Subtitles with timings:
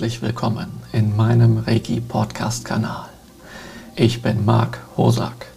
[0.00, 3.10] herzlich willkommen in meinem Reiki Podcast Kanal.
[3.96, 5.48] Ich bin Marc Hosak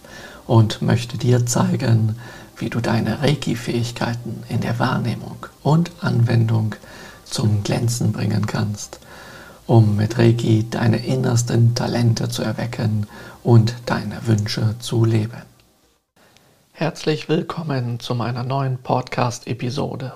[0.46, 2.16] und möchte dir zeigen,
[2.58, 6.74] wie du deine Reiki Fähigkeiten in der Wahrnehmung und Anwendung
[7.24, 9.00] zum Glänzen bringen kannst,
[9.66, 13.06] um mit Reiki deine innersten Talente zu erwecken
[13.42, 15.40] und deine Wünsche zu leben.
[16.72, 20.12] Herzlich willkommen zu meiner neuen Podcast Episode.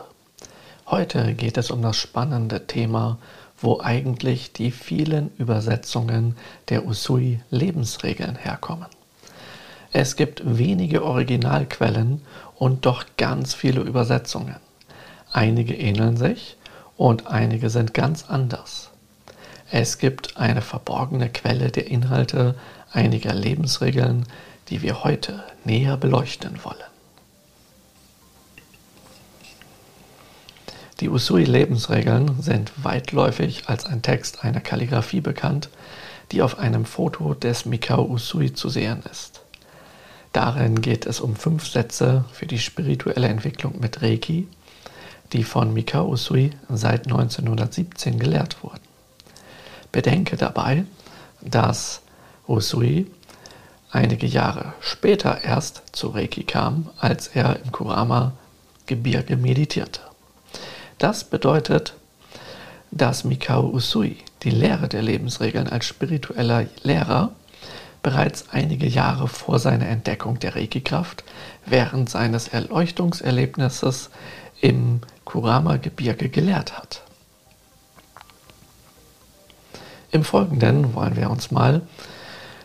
[0.85, 3.17] Heute geht es um das spannende Thema,
[3.61, 6.37] wo eigentlich die vielen Übersetzungen
[6.69, 8.87] der Usui-Lebensregeln herkommen.
[9.93, 12.23] Es gibt wenige Originalquellen
[12.57, 14.57] und doch ganz viele Übersetzungen.
[15.33, 16.57] Einige ähneln sich
[16.97, 18.91] und einige sind ganz anders.
[19.71, 22.55] Es gibt eine verborgene Quelle der Inhalte
[22.91, 24.25] einiger Lebensregeln,
[24.69, 26.88] die wir heute näher beleuchten wollen.
[31.01, 35.69] Die Usui-Lebensregeln sind weitläufig als ein Text einer Kalligraphie bekannt,
[36.33, 39.43] die auf einem Foto des Mikao Usui zu sehen ist.
[40.33, 44.49] Darin geht es um fünf Sätze für die spirituelle Entwicklung mit Reiki,
[45.33, 48.81] die von Mikao Usui seit 1917 gelehrt wurden.
[49.93, 50.85] Bedenke dabei,
[51.41, 52.03] dass
[52.49, 53.07] Usui
[53.93, 60.08] einige Jahre später erst zu Reiki kam, als er im Kurama-Gebirge meditierte.
[60.99, 61.95] Das bedeutet,
[62.91, 67.31] dass Mikao Usui die Lehre der Lebensregeln als spiritueller Lehrer
[68.03, 71.23] bereits einige Jahre vor seiner Entdeckung der Reiki-Kraft
[71.67, 74.11] während seines Erleuchtungserlebnisses
[74.61, 77.03] im Kurama-Gebirge gelehrt hat.
[80.11, 81.83] Im Folgenden wollen wir uns mal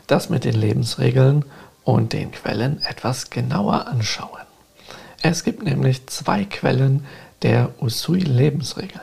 [0.08, 1.46] das mit den Lebensregeln
[1.84, 4.42] und den Quellen etwas genauer anschauen.
[5.22, 7.06] Es gibt nämlich zwei Quellen,
[7.44, 9.02] der Usui-Lebensregeln.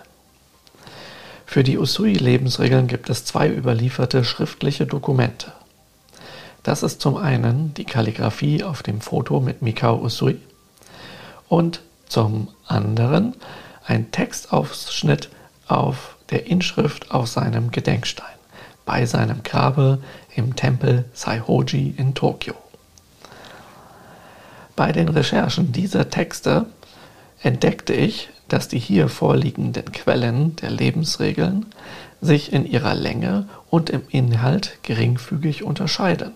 [1.46, 5.52] Für die Usui-Lebensregeln gibt es zwei überlieferte schriftliche Dokumente.
[6.62, 10.38] Das ist zum einen die Kalligraphie auf dem Foto mit Mikao Usui
[11.48, 13.34] und zum anderen
[13.84, 15.30] ein Textausschnitt
[15.68, 18.40] auf der Inschrift auf seinem Gedenkstein
[18.90, 20.02] bei seinem Grabe
[20.34, 22.54] im Tempel Saihoji in Tokio.
[24.74, 26.66] Bei den Recherchen dieser Texte
[27.40, 31.66] entdeckte ich, dass die hier vorliegenden Quellen der Lebensregeln
[32.20, 36.32] sich in ihrer Länge und im Inhalt geringfügig unterscheiden.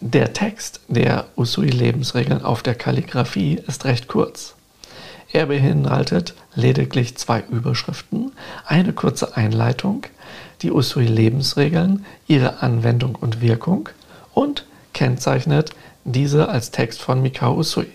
[0.00, 4.54] Der Text der Usui-Lebensregeln auf der Kalligraphie ist recht kurz.
[5.32, 8.32] Er beinhaltet lediglich zwei Überschriften,
[8.66, 10.06] eine kurze Einleitung,
[10.62, 13.88] die Usui-Lebensregeln, ihre Anwendung und Wirkung
[14.34, 15.70] und kennzeichnet
[16.04, 17.86] diese als Text von Mikao Usui.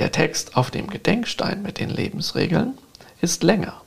[0.00, 2.78] Der Text auf dem Gedenkstein mit den Lebensregeln
[3.20, 3.82] ist länger,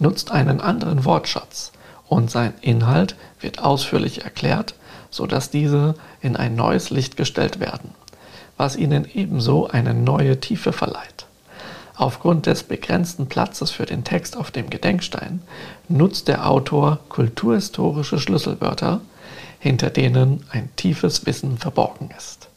[0.00, 1.70] nutzt einen anderen Wortschatz
[2.08, 4.74] und sein Inhalt wird ausführlich erklärt,
[5.10, 7.94] sodass diese in ein neues Licht gestellt werden,
[8.56, 11.26] was ihnen ebenso eine neue Tiefe verleiht.
[11.94, 15.40] Aufgrund des begrenzten Platzes für den Text auf dem Gedenkstein
[15.88, 19.02] nutzt der Autor kulturhistorische Schlüsselwörter,
[19.60, 22.48] hinter denen ein tiefes Wissen verborgen ist.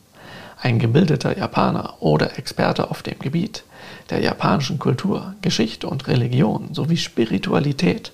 [0.60, 3.64] Ein gebildeter Japaner oder Experte auf dem Gebiet
[4.10, 8.12] der japanischen Kultur, Geschichte und Religion sowie Spiritualität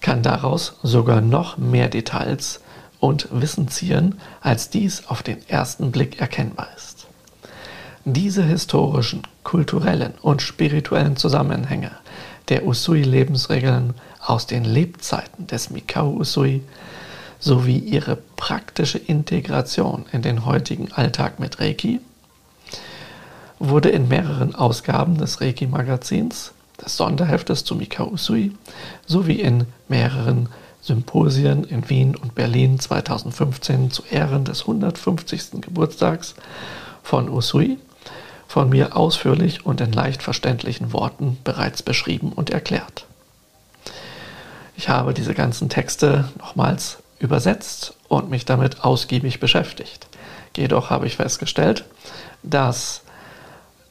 [0.00, 2.60] kann daraus sogar noch mehr Details
[3.00, 7.06] und Wissen ziehen, als dies auf den ersten Blick erkennbar ist.
[8.04, 11.90] Diese historischen, kulturellen und spirituellen Zusammenhänge
[12.48, 16.62] der Usui-Lebensregeln aus den Lebzeiten des Mikao Usui
[17.46, 22.00] sowie ihre praktische Integration in den heutigen Alltag mit Reiki
[23.60, 26.52] wurde in mehreren Ausgaben des Reiki-Magazins,
[26.84, 28.50] des Sonderheftes zu Mikao Usui,
[29.06, 30.48] sowie in mehreren
[30.82, 35.60] Symposien in Wien und Berlin 2015 zu Ehren des 150.
[35.60, 36.34] Geburtstags
[37.04, 37.78] von Usui
[38.48, 43.06] von mir ausführlich und in leicht verständlichen Worten bereits beschrieben und erklärt.
[44.76, 50.06] Ich habe diese ganzen Texte nochmals übersetzt und mich damit ausgiebig beschäftigt.
[50.56, 51.84] Jedoch habe ich festgestellt,
[52.42, 53.02] dass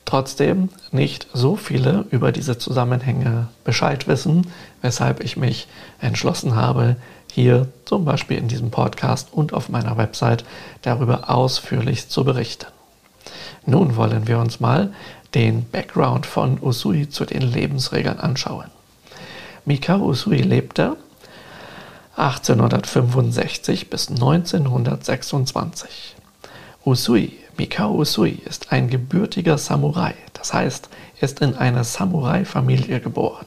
[0.05, 4.51] trotzdem nicht so viele über diese Zusammenhänge Bescheid wissen,
[4.81, 5.67] weshalb ich mich
[5.99, 6.95] entschlossen habe,
[7.31, 10.45] hier zum Beispiel in diesem Podcast und auf meiner Website
[10.83, 12.67] darüber ausführlich zu berichten.
[13.65, 14.93] Nun wollen wir uns mal
[15.33, 18.67] den Background von Usui zu den Lebensregeln anschauen.
[19.65, 20.95] Mikao Usui lebte
[22.17, 26.15] 1865 bis 1926.
[26.85, 30.89] Usui, Mikao Usui, ist ein gebürtiger Samurai, das heißt,
[31.19, 33.45] er ist in einer Samurai-Familie geboren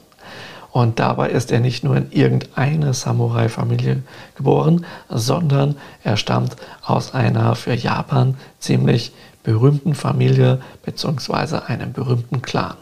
[0.71, 4.03] Und dabei ist er nicht nur in irgendeine Samurai-Familie
[4.35, 9.11] geboren, sondern er stammt aus einer für Japan ziemlich
[9.41, 11.61] berühmten Familie bzw.
[11.67, 12.75] einem berühmten Clan.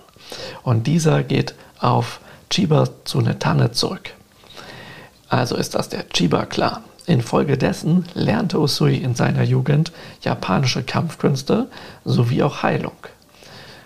[0.64, 2.20] Und dieser geht auf
[2.50, 4.17] Chiba Tsunetanne zurück.
[5.30, 6.84] Also ist das der Chiba-Clan.
[7.06, 11.70] Infolgedessen lernte Usui in seiner Jugend japanische Kampfkünste
[12.04, 12.98] sowie auch Heilung.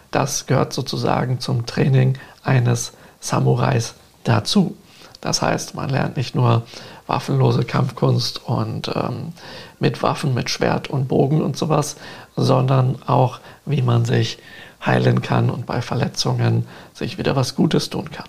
[0.09, 3.93] Das gehört sozusagen zum Training eines Samurais
[4.23, 4.75] dazu.
[5.21, 6.63] Das heißt, man lernt nicht nur
[7.05, 9.33] waffenlose Kampfkunst und ähm,
[9.79, 11.97] mit Waffen, mit Schwert und Bogen und sowas,
[12.35, 14.39] sondern auch, wie man sich
[14.83, 18.25] heilen kann und bei Verletzungen sich wieder was Gutes tun kann.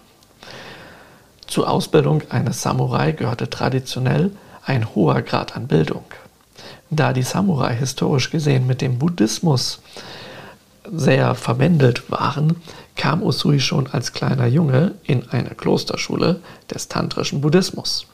[1.52, 4.31] Zur Ausbildung eines Samurai gehörte traditionell
[4.64, 6.06] ein hoher Grad an Bildung.
[6.88, 9.82] Da die Samurai historisch gesehen mit dem Buddhismus
[10.90, 12.56] sehr verbändelt waren,
[12.96, 16.40] kam Usui schon als kleiner Junge in eine Klosterschule
[16.70, 18.06] des tantrischen Buddhismus,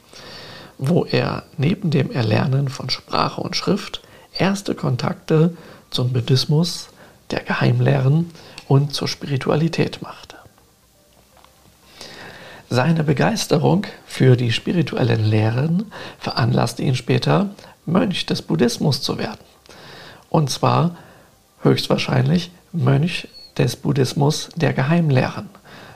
[0.77, 4.01] wo er neben dem Erlernen von Sprache und Schrift
[4.33, 5.55] erste Kontakte
[5.91, 6.89] zum Buddhismus,
[7.31, 8.31] der Geheimlehren
[8.67, 10.38] und zur Spiritualität machte.
[12.71, 17.49] Seine Begeisterung für die spirituellen Lehren veranlasste ihn später,
[17.87, 19.39] Mönch des Buddhismus zu werden.
[20.29, 20.95] Und zwar
[21.63, 23.27] höchstwahrscheinlich Mönch
[23.57, 25.49] des Buddhismus der Geheimlehren.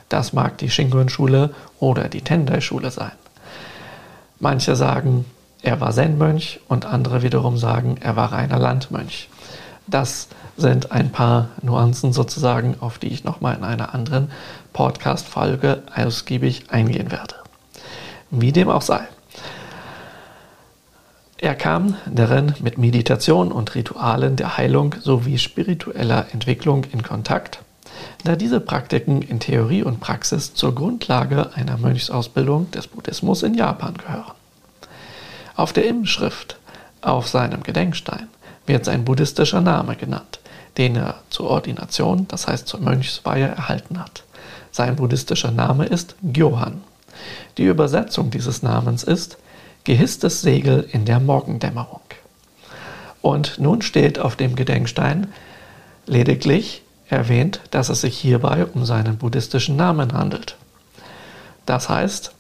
[0.10, 3.12] Das mag die Shingon-Schule oder die Tendai-Schule sein.
[4.40, 5.26] Manche sagen,
[5.62, 9.30] er war Zen-Mönch und andere wiederum sagen, er war reiner Landmönch.
[9.86, 10.28] Das
[10.58, 14.32] sind ein paar Nuancen sozusagen, auf die ich nochmal in einer anderen
[14.74, 17.36] Podcast-Folge ausgiebig eingehen werde.
[18.32, 19.08] Wie dem auch sei.
[21.38, 27.60] Er kam darin mit Meditation und Ritualen der Heilung sowie spiritueller Entwicklung in Kontakt,
[28.24, 33.96] da diese Praktiken in Theorie und Praxis zur Grundlage einer Mönchsausbildung des Buddhismus in Japan
[33.96, 34.32] gehören.
[35.56, 36.58] Auf der Inschrift
[37.02, 38.30] auf seinem Gedenkstein
[38.66, 40.40] wird sein buddhistischer Name genannt,
[40.78, 44.23] den er zur Ordination, das heißt zur Mönchsweihe, erhalten hat.
[44.74, 46.82] Sein buddhistischer Name ist Gyohan.
[47.60, 49.38] Die Übersetzung dieses Namens ist
[49.84, 52.02] Gehisstes Segel in der Morgendämmerung.
[53.22, 55.28] Und nun steht auf dem Gedenkstein
[56.08, 60.58] lediglich erwähnt, dass es sich hierbei um seinen buddhistischen Namen handelt.
[61.68, 62.34] Das heißt,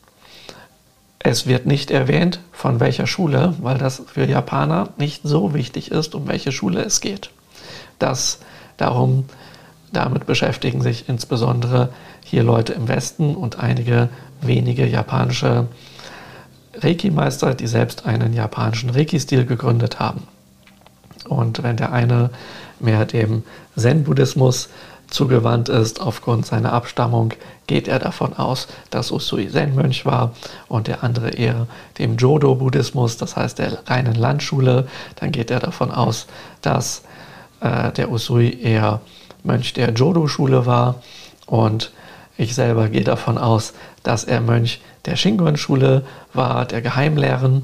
[1.20, 6.16] es wird nicht erwähnt, von welcher Schule, weil das für Japaner nicht so wichtig ist,
[6.16, 7.30] um welche Schule es geht.
[8.00, 8.40] Das
[8.78, 9.26] darum,
[9.94, 11.90] damit beschäftigen sich insbesondere
[12.26, 14.10] hier Leute im Westen und einige
[14.42, 15.68] wenige japanische
[16.76, 20.24] Reiki-Meister, die selbst einen japanischen Reiki-Stil gegründet haben.
[21.30, 22.32] Und wenn der eine
[22.80, 23.44] mehr dem
[23.78, 24.70] Zen-Buddhismus
[25.10, 27.34] zugewandt ist aufgrund seiner Abstammung,
[27.68, 30.34] geht er davon aus, dass Usui Zen-Mönch war
[30.68, 31.68] und der andere eher
[32.00, 36.26] dem Jodo-Buddhismus, das heißt der reinen Landschule, dann geht er davon aus,
[36.62, 37.04] dass
[37.62, 39.02] äh, der Usui eher
[39.44, 40.96] Mönch der Jodo-Schule war
[41.46, 41.92] und
[42.38, 46.04] ich selber gehe davon aus, dass er Mönch der Shingon-Schule
[46.34, 47.64] war, der Geheimlehren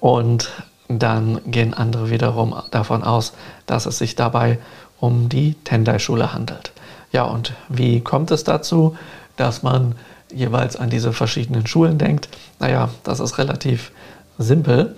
[0.00, 0.50] und
[0.88, 3.32] dann gehen andere wiederum davon aus,
[3.66, 4.58] dass es sich dabei
[5.00, 6.72] um die Tendai-Schule handelt.
[7.12, 8.96] Ja, und wie kommt es dazu,
[9.36, 9.94] dass man
[10.32, 12.28] jeweils an diese verschiedenen Schulen denkt?
[12.58, 13.92] Naja, das ist relativ
[14.38, 14.96] simpel.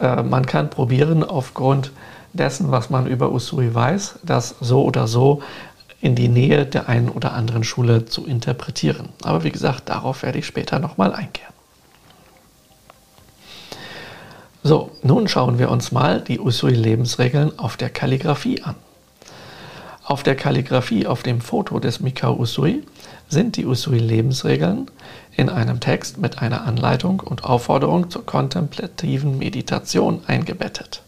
[0.00, 1.92] Äh, man kann probieren, aufgrund
[2.32, 5.42] dessen, was man über Usui weiß, das so oder so
[6.00, 9.10] in die Nähe der einen oder anderen Schule zu interpretieren.
[9.22, 11.52] Aber wie gesagt, darauf werde ich später nochmal eingehen.
[14.64, 18.76] So, nun schauen wir uns mal die Usui-Lebensregeln auf der Kalligraphie an.
[20.04, 22.82] Auf der Kalligraphie auf dem Foto des Mikao Usui
[23.28, 24.90] sind die Usui-Lebensregeln
[25.36, 31.02] in einem Text mit einer Anleitung und Aufforderung zur kontemplativen Meditation eingebettet.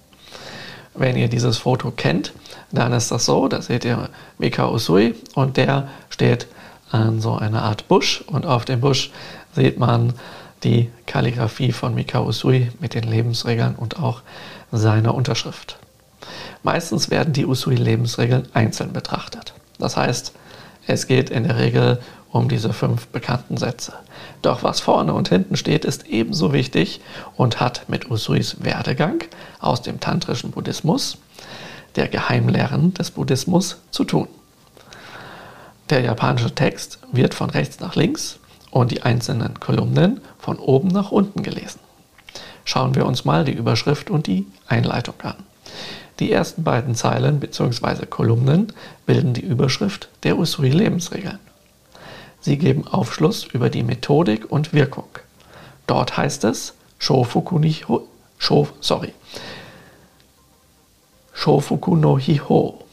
[0.95, 2.33] Wenn ihr dieses Foto kennt,
[2.71, 4.09] dann ist das so, da seht ihr
[4.39, 6.47] Mikao Usui und der steht
[6.91, 9.11] an so einer Art Busch und auf dem Busch
[9.55, 10.15] sieht man
[10.63, 14.23] die Kalligrafie von Mikao Usui mit den Lebensregeln und auch
[14.71, 15.79] seiner Unterschrift.
[16.63, 19.53] Meistens werden die Usui-Lebensregeln einzeln betrachtet.
[19.79, 20.33] Das heißt,
[20.87, 22.01] es geht in der Regel
[22.35, 23.93] um diese fünf bekannten Sätze.
[24.43, 27.01] Doch was vorne und hinten steht, ist ebenso wichtig
[27.37, 29.23] und hat mit Usuis Werdegang
[29.61, 31.19] aus dem tantrischen Buddhismus,
[31.95, 34.27] der Geheimlehren des Buddhismus, zu tun.
[35.91, 38.41] Der japanische Text wird von rechts nach links
[38.73, 41.79] und die einzelnen Kolumnen von oben nach unten gelesen.
[42.65, 45.37] Schauen wir uns mal die Überschrift und die Einleitung an.
[46.19, 48.07] Die ersten beiden Zeilen bzw.
[48.07, 48.73] Kolumnen
[49.07, 51.39] bilden die Überschrift der Usui-Lebensregeln.
[52.45, 55.09] Sie geben Aufschluss über die Methodik und Wirkung.
[55.87, 59.15] Dort heißt es Shofuku, ni ho, Sho, sorry,
[61.33, 62.85] Shofuku no Hiho,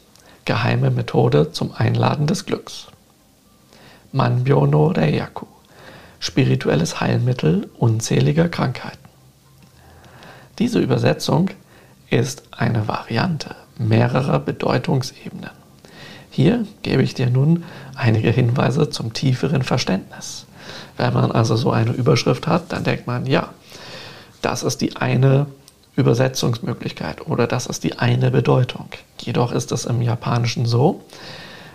[0.46, 2.86] geheime Methode zum Einladen des Glücks.
[4.12, 5.46] Manbyo no Reiyaku,
[6.18, 9.08] spirituelles Heilmittel unzähliger Krankheiten.
[10.58, 11.50] Diese Übersetzung
[12.08, 15.61] ist eine Variante mehrerer Bedeutungsebenen.
[16.34, 17.62] Hier gebe ich dir nun
[17.94, 20.46] einige Hinweise zum tieferen Verständnis.
[20.96, 23.50] Wenn man also so eine Überschrift hat, dann denkt man, ja,
[24.40, 25.46] das ist die eine
[25.94, 28.88] Übersetzungsmöglichkeit oder das ist die eine Bedeutung.
[29.20, 31.02] Jedoch ist es im Japanischen so,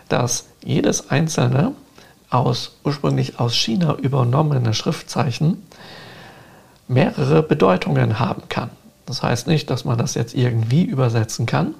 [0.09, 1.73] dass jedes einzelne
[2.31, 5.61] aus ursprünglich aus China übernommene Schriftzeichen
[6.87, 8.71] mehrere Bedeutungen haben kann.
[9.07, 11.73] Das heißt nicht, dass man das jetzt irgendwie übersetzen kann,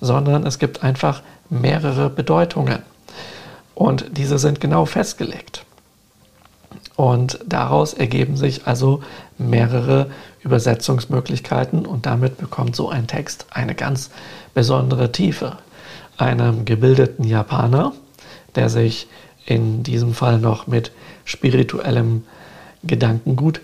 [0.00, 2.80] sondern es gibt einfach mehrere Bedeutungen.
[3.74, 5.64] Und diese sind genau festgelegt.
[6.96, 9.02] Und daraus ergeben sich also
[9.38, 10.10] mehrere
[10.42, 14.10] Übersetzungsmöglichkeiten und damit bekommt so ein Text eine ganz
[14.52, 15.58] besondere Tiefe.
[16.18, 17.92] Einem gebildeten Japaner,
[18.54, 19.08] der sich
[19.46, 20.92] in diesem Fall noch mit
[21.24, 22.24] spirituellem
[22.82, 23.60] Gedankengut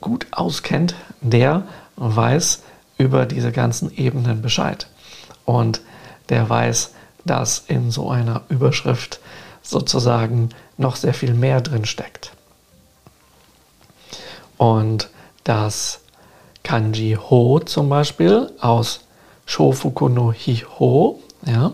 [0.00, 1.62] gut auskennt, der
[1.98, 2.62] weiß
[2.96, 4.88] über diese ganzen Ebenen Bescheid.
[5.44, 5.80] Und
[6.28, 6.92] der weiß,
[7.24, 9.20] dass in so einer Überschrift
[9.62, 12.32] sozusagen noch sehr viel mehr drin steckt.
[14.56, 15.10] Und
[15.44, 16.00] das
[16.62, 19.00] Kanji Ho zum Beispiel aus
[19.46, 21.72] Shofuku no Hiho ja,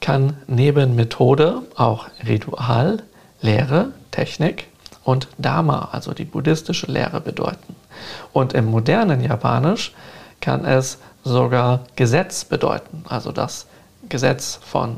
[0.00, 3.02] kann neben Methode auch Ritual,
[3.42, 4.68] Lehre, Technik
[5.04, 7.76] und Dharma, also die buddhistische Lehre, bedeuten.
[8.32, 9.92] Und im modernen Japanisch
[10.40, 13.66] kann es sogar Gesetz bedeuten, also das
[14.08, 14.96] Gesetz von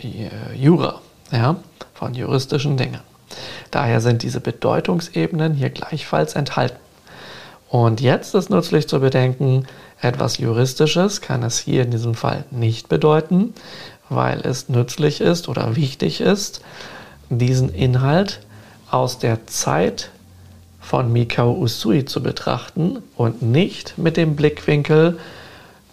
[0.00, 1.56] äh, Jura, ja,
[1.94, 3.00] von juristischen Dingen.
[3.70, 6.78] Daher sind diese Bedeutungsebenen hier gleichfalls enthalten.
[7.68, 9.66] Und jetzt ist nützlich zu bedenken,
[10.00, 13.54] etwas Juristisches kann es hier in diesem Fall nicht bedeuten,
[14.08, 16.60] weil es nützlich ist oder wichtig ist,
[17.28, 18.40] diesen Inhalt
[18.90, 20.10] aus der Zeit
[20.86, 25.18] von Mikao Usui zu betrachten und nicht mit dem Blickwinkel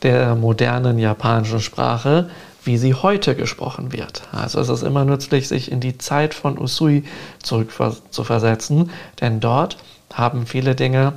[0.04, 2.30] der modernen japanischen Sprache,
[2.64, 4.22] wie sie heute gesprochen wird.
[4.32, 7.06] Also es ist immer nützlich, sich in die Zeit von Usui
[7.42, 7.72] zurück
[8.12, 9.78] zu versetzen, denn dort
[10.14, 11.14] haben viele Dinge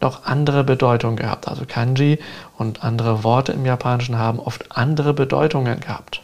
[0.00, 1.48] noch andere Bedeutungen gehabt.
[1.48, 2.18] Also Kanji
[2.56, 6.22] und andere Worte im Japanischen haben oft andere Bedeutungen gehabt.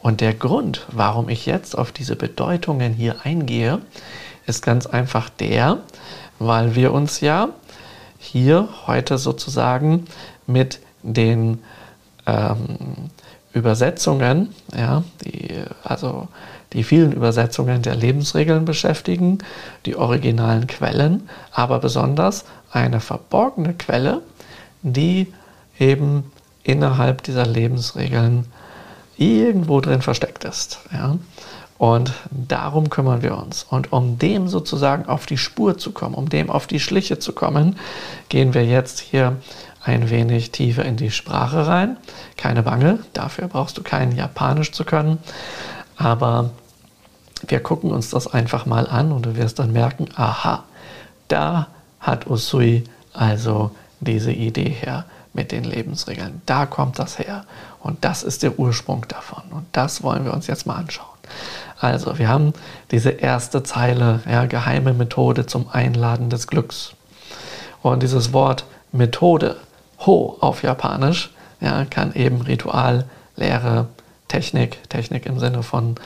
[0.00, 3.80] Und der Grund, warum ich jetzt auf diese Bedeutungen hier eingehe,
[4.46, 5.78] ist ganz einfach der,
[6.38, 7.48] weil wir uns ja
[8.18, 10.06] hier heute sozusagen
[10.46, 11.62] mit den
[12.26, 13.10] ähm,
[13.52, 16.28] Übersetzungen, ja, die, also
[16.72, 19.38] die vielen Übersetzungen der Lebensregeln beschäftigen,
[19.84, 24.22] die originalen Quellen, aber besonders eine verborgene Quelle,
[24.82, 25.32] die
[25.78, 28.46] eben innerhalb dieser Lebensregeln
[29.16, 30.80] irgendwo drin versteckt ist.
[30.92, 31.18] Ja.
[31.82, 33.66] Und darum kümmern wir uns.
[33.68, 37.32] Und um dem sozusagen auf die Spur zu kommen, um dem auf die Schliche zu
[37.32, 37.76] kommen,
[38.28, 39.38] gehen wir jetzt hier
[39.82, 41.96] ein wenig tiefer in die Sprache rein.
[42.36, 45.18] Keine Bange, dafür brauchst du kein Japanisch zu können.
[45.96, 46.50] Aber
[47.48, 50.62] wir gucken uns das einfach mal an und du wirst dann merken, aha,
[51.26, 51.66] da
[51.98, 56.42] hat Usui also diese Idee her mit den Lebensregeln.
[56.46, 57.44] Da kommt das her.
[57.80, 59.42] Und das ist der Ursprung davon.
[59.50, 61.08] Und das wollen wir uns jetzt mal anschauen.
[61.82, 62.52] Also, wir haben
[62.92, 66.94] diese erste Zeile, ja, geheime Methode zum Einladen des Glücks.
[67.82, 69.56] Und dieses Wort Methode,
[70.06, 73.88] Ho auf Japanisch, ja, kann eben Ritual, Lehre,
[74.28, 75.96] Technik, Technik im Sinne von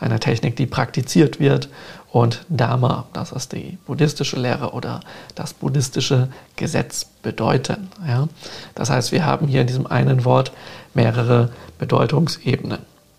[0.00, 1.68] einer Technik, die praktiziert wird,
[2.16, 5.00] und Dharma, das ist die buddhistische Lehre oder
[5.34, 7.90] das buddhistische Gesetz bedeuten.
[8.08, 8.28] Ja.
[8.74, 10.52] Das heißt, wir haben hier in diesem einen Wort
[10.94, 12.78] mehrere Bedeutungsebenen.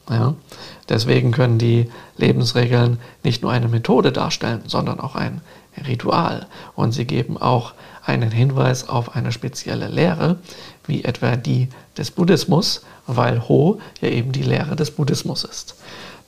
[0.10, 0.36] Ja.
[0.90, 5.42] Deswegen können die Lebensregeln nicht nur eine Methode darstellen, sondern auch ein
[5.86, 6.48] Ritual.
[6.76, 7.74] Und sie geben auch
[8.06, 10.38] einen Hinweis auf eine spezielle Lehre,
[10.86, 15.76] wie etwa die des Buddhismus, weil Ho ja eben die Lehre des Buddhismus ist.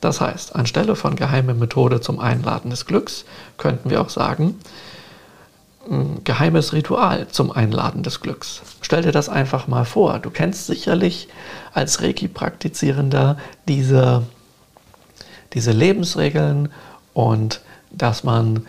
[0.00, 3.24] Das heißt, anstelle von geheime Methode zum Einladen des Glücks
[3.58, 4.58] könnten wir auch sagen,
[6.22, 8.62] geheimes Ritual zum Einladen des Glücks.
[8.80, 10.20] Stell dir das einfach mal vor.
[10.20, 11.28] Du kennst sicherlich
[11.72, 14.22] als Reiki-Praktizierender diese,
[15.52, 16.68] diese Lebensregeln
[17.12, 18.66] und dass man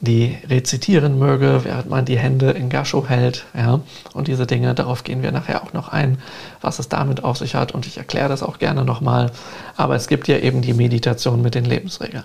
[0.00, 3.44] die rezitieren möge, während man die Hände in Gasho hält.
[3.54, 3.80] Ja?
[4.14, 6.18] Und diese Dinge, darauf gehen wir nachher auch noch ein,
[6.60, 7.72] was es damit auf sich hat.
[7.72, 9.32] Und ich erkläre das auch gerne nochmal.
[9.76, 12.24] Aber es gibt ja eben die Meditation mit den Lebensregeln.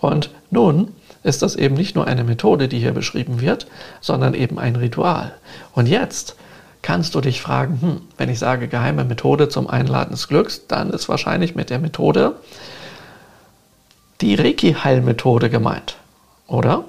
[0.00, 0.88] Und nun
[1.24, 3.66] ist das eben nicht nur eine Methode, die hier beschrieben wird,
[4.00, 5.34] sondern eben ein Ritual.
[5.72, 6.36] Und jetzt
[6.82, 10.90] kannst du dich fragen, hm, wenn ich sage geheime Methode zum Einladen des Glücks, dann
[10.90, 12.36] ist wahrscheinlich mit der Methode
[14.20, 15.96] die Reiki-Heilmethode gemeint,
[16.46, 16.84] oder?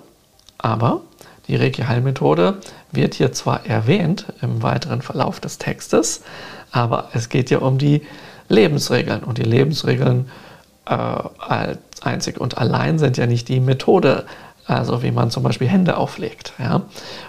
[0.58, 1.02] Aber
[1.48, 2.58] die Reiki-Heilmethode
[2.92, 6.24] wird hier zwar erwähnt im weiteren Verlauf des Textes,
[6.72, 8.02] aber es geht ja um die
[8.50, 10.30] Lebensregeln und die Lebensregeln
[10.88, 10.96] äh,
[12.02, 14.26] einzig und allein sind ja nicht die Methode,
[14.66, 16.54] also wie man zum Beispiel Hände auflegt.
[16.60, 16.84] Ja?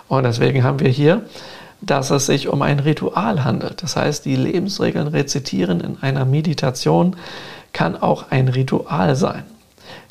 [0.08, 1.22] Und deswegen haben wir hier,
[1.80, 3.82] dass es sich um ein Ritual handelt.
[3.82, 7.16] Das heißt, die Lebensregeln rezitieren in einer Meditation
[7.72, 9.44] kann auch ein Ritual sein.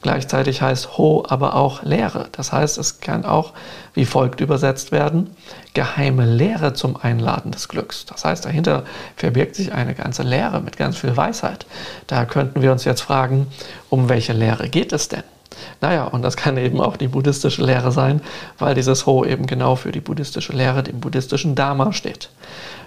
[0.05, 2.27] Gleichzeitig heißt Ho aber auch Lehre.
[2.31, 3.53] Das heißt, es kann auch
[3.95, 5.35] wie folgt übersetzt werden,
[5.73, 8.05] geheime Lehre zum Einladen des Glücks.
[8.05, 8.83] Das heißt, dahinter
[9.15, 11.65] verbirgt sich eine ganze Lehre mit ganz viel Weisheit.
[12.05, 13.47] Da könnten wir uns jetzt fragen,
[13.89, 15.23] um welche Lehre geht es denn?
[15.81, 18.21] Naja, und das kann eben auch die buddhistische Lehre sein,
[18.59, 22.29] weil dieses Ho eben genau für die buddhistische Lehre, dem buddhistischen Dharma steht.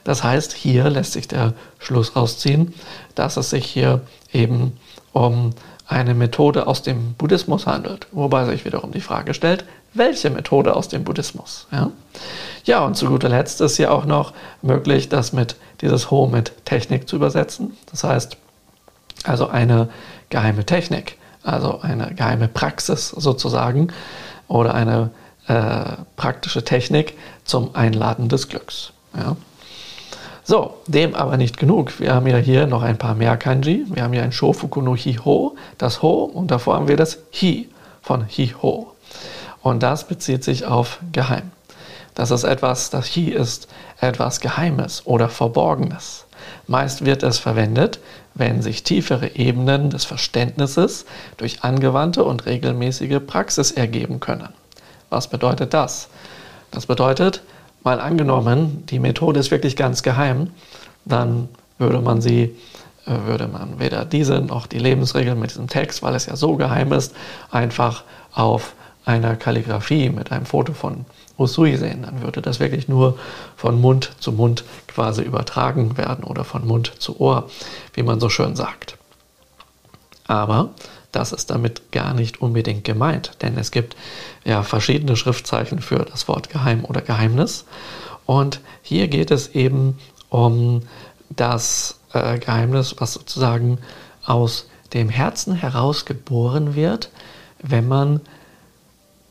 [0.04, 2.74] Das heißt, hier lässt sich der Schluss rausziehen,
[3.16, 4.78] dass es sich hier eben
[5.12, 5.50] um
[5.88, 9.64] eine Methode aus dem Buddhismus handelt, wobei sich wiederum die Frage stellt,
[9.94, 11.66] welche Methode aus dem Buddhismus?
[11.72, 11.90] Ja,
[12.64, 16.52] ja und zu guter Letzt ist ja auch noch möglich, das mit dieses Ho mit
[16.66, 17.76] Technik zu übersetzen.
[17.90, 18.36] Das heißt,
[19.24, 19.88] also eine
[20.28, 23.88] geheime Technik, also eine geheime Praxis sozusagen
[24.46, 25.10] oder eine
[25.46, 28.92] äh, praktische Technik zum Einladen des Glücks.
[29.16, 29.36] Ja.
[30.48, 32.00] So, dem aber nicht genug.
[32.00, 33.84] Wir haben ja hier noch ein paar mehr Kanji.
[33.90, 37.68] Wir haben hier ein Shofuku no Hi-Ho, das Ho, und davor haben wir das Hi
[38.00, 38.94] von Hi-Ho.
[39.60, 41.50] Und das bezieht sich auf geheim.
[42.14, 43.68] Das ist etwas, das Hi ist
[44.00, 46.24] etwas Geheimes oder Verborgenes.
[46.66, 48.00] Meist wird es verwendet,
[48.32, 51.04] wenn sich tiefere Ebenen des Verständnisses
[51.36, 54.48] durch angewandte und regelmäßige Praxis ergeben können.
[55.10, 56.08] Was bedeutet das?
[56.70, 57.42] Das bedeutet,
[57.82, 60.50] Mal angenommen, die Methode ist wirklich ganz geheim,
[61.04, 62.56] dann würde man sie,
[63.06, 66.56] äh, würde man weder diese noch die Lebensregeln mit diesem Text, weil es ja so
[66.56, 67.14] geheim ist,
[67.50, 71.06] einfach auf einer Kalligrafie mit einem Foto von
[71.38, 72.02] Usui sehen.
[72.02, 73.18] Dann würde das wirklich nur
[73.56, 77.48] von Mund zu Mund quasi übertragen werden oder von Mund zu Ohr,
[77.94, 78.98] wie man so schön sagt.
[80.26, 80.70] Aber
[81.12, 83.96] das ist damit gar nicht unbedingt gemeint, denn es gibt
[84.44, 87.64] ja verschiedene Schriftzeichen für das Wort Geheim oder Geheimnis.
[88.26, 90.82] Und hier geht es eben um
[91.30, 93.78] das äh, Geheimnis, was sozusagen
[94.24, 97.10] aus dem Herzen heraus geboren wird,
[97.62, 98.20] wenn man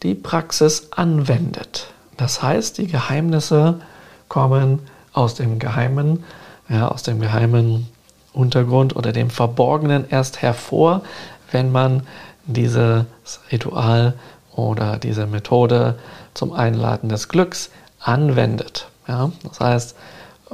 [0.03, 1.91] die Praxis anwendet.
[2.17, 3.79] Das heißt, die Geheimnisse
[4.27, 4.79] kommen
[5.13, 6.23] aus dem Geheimen,
[6.69, 7.87] ja, aus dem geheimen
[8.33, 11.01] Untergrund oder dem Verborgenen erst hervor,
[11.51, 12.03] wenn man
[12.45, 13.05] dieses
[13.51, 14.13] Ritual
[14.55, 15.95] oder diese Methode
[16.33, 18.88] zum Einladen des Glücks anwendet.
[19.07, 19.31] Ja?
[19.43, 19.95] Das heißt,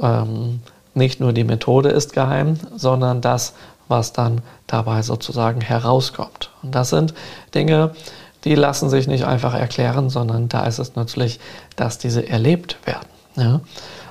[0.00, 0.60] ähm,
[0.94, 3.54] nicht nur die Methode ist geheim, sondern das,
[3.88, 6.50] was dann dabei sozusagen herauskommt.
[6.62, 7.14] Und das sind
[7.54, 7.92] Dinge,
[8.44, 11.40] die lassen sich nicht einfach erklären, sondern da ist es nützlich,
[11.76, 13.08] dass diese erlebt werden.
[13.36, 13.60] Ja?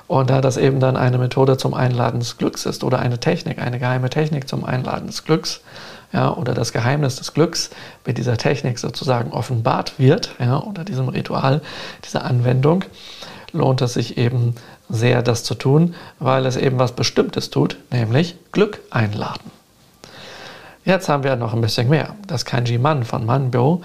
[0.06, 3.58] Und da das eben dann eine Methode zum Einladen des Glücks ist oder eine Technik,
[3.58, 5.60] eine geheime Technik zum Einladen des Glücks,
[6.12, 7.70] ja, oder das Geheimnis des Glücks
[8.04, 11.60] mit dieser Technik sozusagen offenbart wird, ja, unter diesem Ritual,
[12.04, 12.84] dieser Anwendung,
[13.52, 14.54] lohnt es sich eben
[14.88, 19.50] sehr, das zu tun, weil es eben was Bestimmtes tut, nämlich Glück einladen.
[20.84, 22.14] Jetzt haben wir noch ein bisschen mehr.
[22.26, 23.82] Das Kanji Man von Manbyo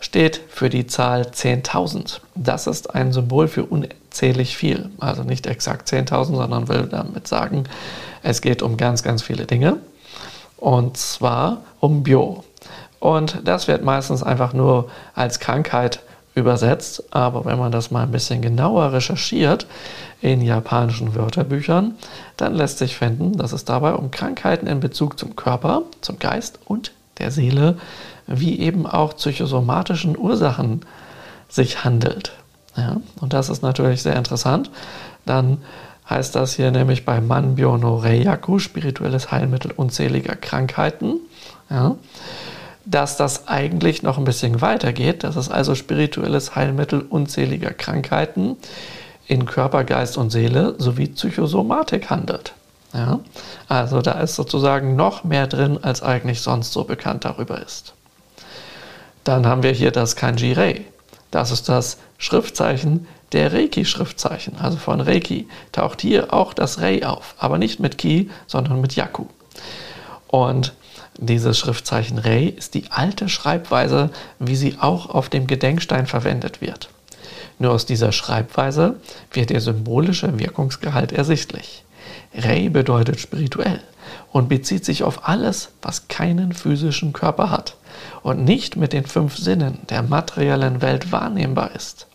[0.00, 2.20] steht für die Zahl 10.000.
[2.34, 4.90] Das ist ein Symbol für unzählig viel.
[4.98, 7.64] Also nicht exakt 10.000, sondern will damit sagen,
[8.22, 9.78] es geht um ganz, ganz viele Dinge
[10.64, 12.42] und zwar um Bio.
[12.98, 16.00] Und das wird meistens einfach nur als Krankheit
[16.34, 19.66] übersetzt, aber wenn man das mal ein bisschen genauer recherchiert
[20.22, 21.96] in japanischen Wörterbüchern,
[22.38, 26.58] dann lässt sich finden, dass es dabei um Krankheiten in Bezug zum Körper, zum Geist
[26.64, 27.76] und der Seele,
[28.26, 30.80] wie eben auch psychosomatischen Ursachen
[31.46, 32.32] sich handelt.
[32.74, 34.70] Ja, und das ist natürlich sehr interessant.
[35.26, 35.58] Dann
[36.08, 41.20] heißt das hier nämlich bei Manbyo no Reiyaku, spirituelles Heilmittel unzähliger Krankheiten,
[41.70, 41.96] ja,
[42.84, 48.56] dass das eigentlich noch ein bisschen weitergeht, dass es also spirituelles Heilmittel unzähliger Krankheiten
[49.26, 52.52] in Körper, Geist und Seele sowie Psychosomatik handelt.
[52.92, 53.20] Ja,
[53.68, 57.94] also da ist sozusagen noch mehr drin, als eigentlich sonst so bekannt darüber ist.
[59.24, 60.82] Dann haben wir hier das Kanji Rei.
[61.30, 67.34] Das ist das Schriftzeichen der Reiki-Schriftzeichen, also von Reiki, taucht hier auch das Rei auf,
[67.38, 69.26] aber nicht mit Ki, sondern mit Yaku.
[70.28, 70.72] Und
[71.18, 76.88] dieses Schriftzeichen Rei ist die alte Schreibweise, wie sie auch auf dem Gedenkstein verwendet wird.
[77.58, 78.96] Nur aus dieser Schreibweise
[79.32, 81.84] wird der symbolische Wirkungsgehalt ersichtlich.
[82.34, 83.80] Rei bedeutet spirituell
[84.32, 87.76] und bezieht sich auf alles, was keinen physischen Körper hat
[88.22, 92.08] und nicht mit den fünf Sinnen der materiellen Welt wahrnehmbar ist.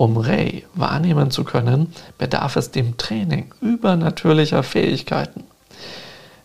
[0.00, 5.44] Um Rei wahrnehmen zu können, bedarf es dem Training übernatürlicher Fähigkeiten.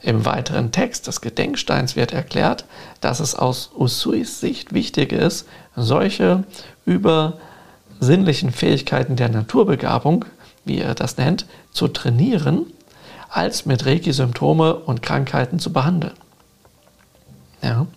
[0.01, 2.65] Im weiteren Text des Gedenksteins wird erklärt,
[2.99, 6.43] dass es aus Usuis Sicht wichtig ist, solche
[6.85, 10.25] übersinnlichen Fähigkeiten der Naturbegabung,
[10.65, 12.65] wie er das nennt, zu trainieren,
[13.29, 16.15] als mit Reiki Symptome und Krankheiten zu behandeln.
[17.61, 17.87] Ja?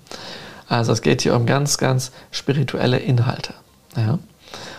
[0.68, 3.54] Also es geht hier um ganz, ganz spirituelle Inhalte.
[3.96, 4.20] Ja?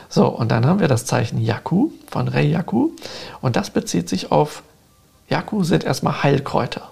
[0.09, 2.89] So, und dann haben wir das Zeichen Yaku von Rei Yaku
[3.41, 4.63] und das bezieht sich auf,
[5.29, 6.89] Yaku sind erstmal Heilkräuter.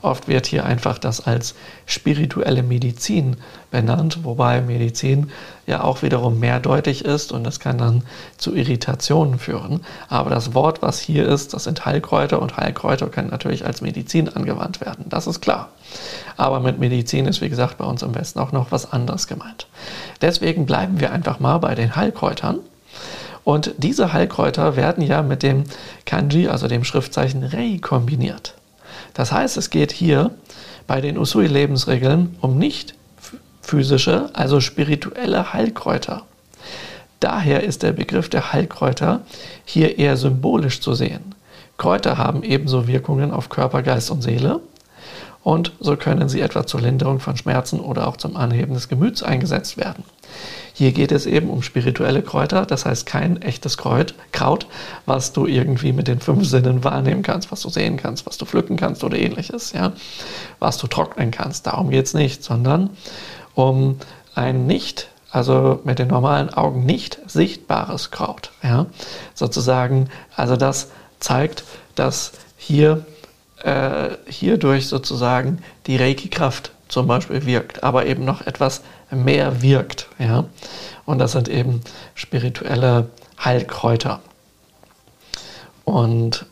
[0.00, 1.54] Oft wird hier einfach das als
[1.86, 3.36] spirituelle Medizin
[3.70, 5.30] benannt, wobei Medizin
[5.66, 8.02] ja auch wiederum mehrdeutig ist und das kann dann
[8.36, 9.80] zu Irritationen führen.
[10.08, 14.28] Aber das Wort, was hier ist, das sind Heilkräuter und Heilkräuter können natürlich als Medizin
[14.28, 15.06] angewandt werden.
[15.08, 15.70] Das ist klar.
[16.36, 19.66] Aber mit Medizin ist, wie gesagt, bei uns im Westen auch noch was anderes gemeint.
[20.22, 22.60] Deswegen bleiben wir einfach mal bei den Heilkräutern.
[23.42, 25.64] Und diese Heilkräuter werden ja mit dem
[26.04, 28.57] Kanji, also dem Schriftzeichen Rei, kombiniert.
[29.18, 30.30] Das heißt, es geht hier
[30.86, 32.94] bei den Usui-Lebensregeln um nicht
[33.60, 36.22] physische, also spirituelle Heilkräuter.
[37.18, 39.22] Daher ist der Begriff der Heilkräuter
[39.64, 41.34] hier eher symbolisch zu sehen.
[41.78, 44.60] Kräuter haben ebenso Wirkungen auf Körper, Geist und Seele
[45.42, 49.22] und so können sie etwa zur Linderung von Schmerzen oder auch zum Anheben des Gemüts
[49.22, 50.04] eingesetzt werden.
[50.78, 54.66] Hier geht es eben um spirituelle Kräuter, das heißt kein echtes Kraut, Kraut,
[55.06, 58.44] was du irgendwie mit den fünf Sinnen wahrnehmen kannst, was du sehen kannst, was du
[58.44, 59.92] pflücken kannst oder ähnliches, ja,
[60.60, 61.66] was du trocknen kannst.
[61.66, 62.90] Darum geht es nicht, sondern
[63.54, 63.98] um
[64.36, 68.86] ein nicht, also mit den normalen Augen nicht sichtbares Kraut, ja,
[69.34, 70.08] sozusagen.
[70.36, 71.64] Also das zeigt,
[71.96, 73.04] dass hier
[73.62, 80.08] äh, hierdurch sozusagen die Reiki-Kraft zum Beispiel wirkt, aber eben noch etwas mehr wirkt.
[80.18, 80.44] Ja?
[81.04, 81.80] Und das sind eben
[82.14, 83.10] spirituelle
[83.42, 84.20] Heilkräuter.
[85.84, 86.46] Und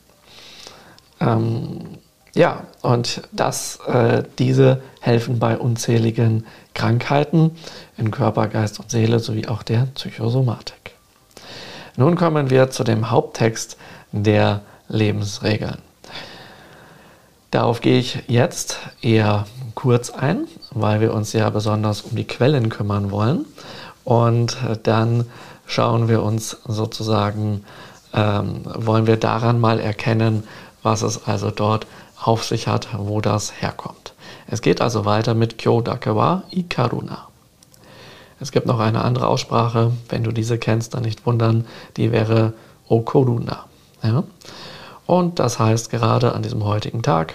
[1.20, 1.98] ähm,
[2.34, 7.52] ja, und das, äh, diese helfen bei unzähligen Krankheiten
[7.96, 10.94] in Körper, Geist und Seele sowie auch der Psychosomatik.
[11.96, 13.78] Nun kommen wir zu dem Haupttext
[14.12, 15.85] der Lebensregeln.
[17.50, 22.68] Darauf gehe ich jetzt eher kurz ein, weil wir uns ja besonders um die Quellen
[22.68, 23.44] kümmern wollen.
[24.04, 25.26] Und dann
[25.66, 27.64] schauen wir uns sozusagen,
[28.14, 30.44] ähm, wollen wir daran mal erkennen,
[30.82, 31.86] was es also dort
[32.22, 34.14] auf sich hat, wo das herkommt.
[34.46, 37.28] Es geht also weiter mit Kyodakewa Ikaruna.
[38.38, 42.52] Es gibt noch eine andere Aussprache, wenn du diese kennst, dann nicht wundern, die wäre
[42.88, 43.64] Okoruna.
[44.02, 44.24] Ja?
[45.06, 47.34] Und das heißt gerade an diesem heutigen Tag,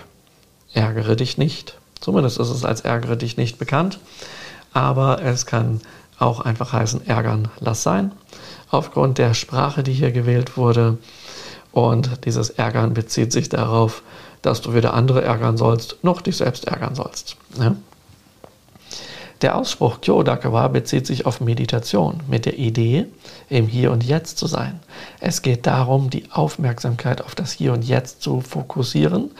[0.73, 1.77] ärgere dich nicht.
[1.99, 3.99] Zumindest ist es als ärgere dich nicht bekannt.
[4.73, 5.81] Aber es kann
[6.19, 8.12] auch einfach heißen, ärgern, lass sein.
[8.69, 10.97] Aufgrund der Sprache, die hier gewählt wurde.
[11.71, 14.03] Und dieses Ärgern bezieht sich darauf,
[14.41, 17.38] dass du weder andere ärgern sollst, noch dich selbst ärgern sollst.
[17.60, 17.75] Ja?
[19.41, 23.08] Der Ausspruch Kyodakawa bezieht sich auf Meditation mit der Idee,
[23.49, 24.80] im Hier und Jetzt zu sein.
[25.19, 29.32] Es geht darum, die Aufmerksamkeit auf das Hier und Jetzt zu fokussieren,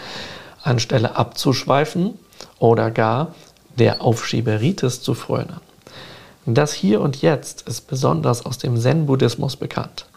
[0.64, 2.18] anstelle abzuschweifen
[2.58, 3.36] oder gar
[3.78, 5.60] der Aufschieberitis zu frönen.
[6.48, 10.08] Das Hier und Jetzt ist besonders aus dem Zen-Buddhismus bekannt.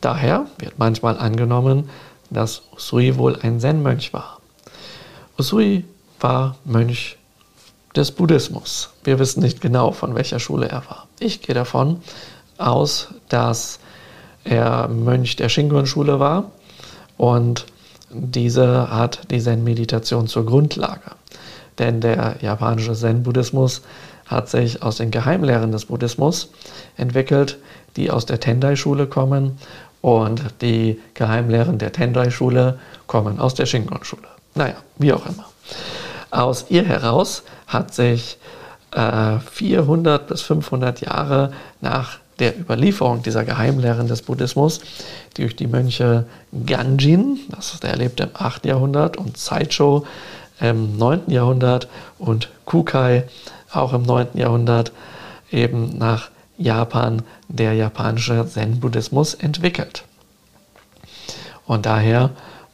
[0.00, 1.88] Daher wird manchmal angenommen,
[2.30, 4.40] dass Usui wohl ein Zen-Mönch war.
[5.38, 5.84] Usui
[6.18, 7.18] war Mönch
[7.96, 8.90] des Buddhismus.
[9.04, 11.06] Wir wissen nicht genau, von welcher Schule er war.
[11.18, 12.00] Ich gehe davon
[12.58, 13.78] aus, dass
[14.44, 16.50] er Mönch der Shingon-Schule war
[17.16, 17.66] und
[18.10, 21.12] diese hat die Zen-Meditation zur Grundlage.
[21.78, 23.82] Denn der japanische Zen-Buddhismus
[24.26, 26.50] hat sich aus den Geheimlehren des Buddhismus
[26.96, 27.58] entwickelt,
[27.96, 29.58] die aus der Tendai-Schule kommen
[30.00, 34.28] und die Geheimlehren der Tendai-Schule kommen aus der Shingon-Schule.
[34.54, 35.46] Naja, wie auch immer.
[36.30, 38.38] Aus ihr heraus hat sich
[38.92, 44.80] äh, 400 bis 500 Jahre nach der Überlieferung dieser Geheimlehren des Buddhismus
[45.34, 46.26] durch die Mönche
[46.66, 48.66] Ganjin, das ist, der lebte im 8.
[48.66, 50.06] Jahrhundert, und Saicho
[50.60, 51.30] im 9.
[51.30, 53.24] Jahrhundert und Kukai
[53.72, 54.28] auch im 9.
[54.34, 54.92] Jahrhundert
[55.50, 60.04] eben nach Japan der japanische Zen-Buddhismus entwickelt.
[61.66, 62.30] Und daher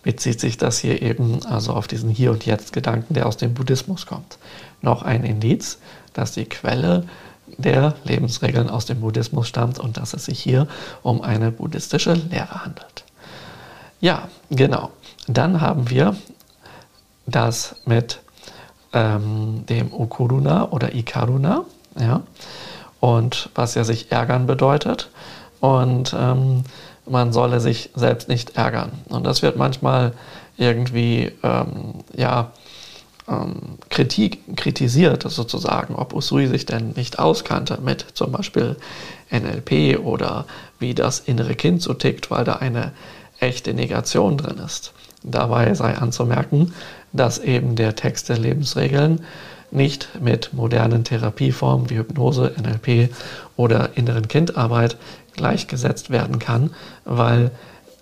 [0.09, 4.07] bezieht sich das hier eben also auf diesen Hier- und Jetzt-Gedanken, der aus dem Buddhismus
[4.07, 4.38] kommt.
[4.81, 5.81] Noch ein Indiz,
[6.14, 7.05] dass die Quelle
[7.59, 10.66] der Lebensregeln aus dem Buddhismus stammt und dass es sich hier
[11.03, 13.05] um eine buddhistische Lehre handelt.
[14.01, 14.92] Ja, genau.
[15.27, 16.16] Dann haben wir
[17.27, 18.21] das mit
[18.94, 21.66] ähm, dem Ukuruna oder Ikaruna,
[22.01, 22.23] ja,
[23.01, 25.11] und was ja sich ärgern bedeutet.
[25.61, 26.64] Und ähm,
[27.11, 28.92] man solle sich selbst nicht ärgern.
[29.09, 30.12] Und das wird manchmal
[30.57, 32.53] irgendwie, ähm, ja,
[33.29, 38.77] ähm, Kritik, kritisiert sozusagen, ob Usui sich denn nicht auskannte mit zum Beispiel
[39.31, 40.47] NLP oder
[40.79, 42.92] wie das innere Kind so tickt, weil da eine
[43.40, 44.92] echte Negation drin ist.
[45.23, 46.73] Dabei sei anzumerken,
[47.12, 49.25] dass eben der Text der Lebensregeln
[49.71, 53.11] nicht mit modernen Therapieformen wie Hypnose, NLP
[53.57, 54.97] oder inneren Kindarbeit
[55.38, 56.74] gleichgesetzt werden kann,
[57.07, 57.51] weil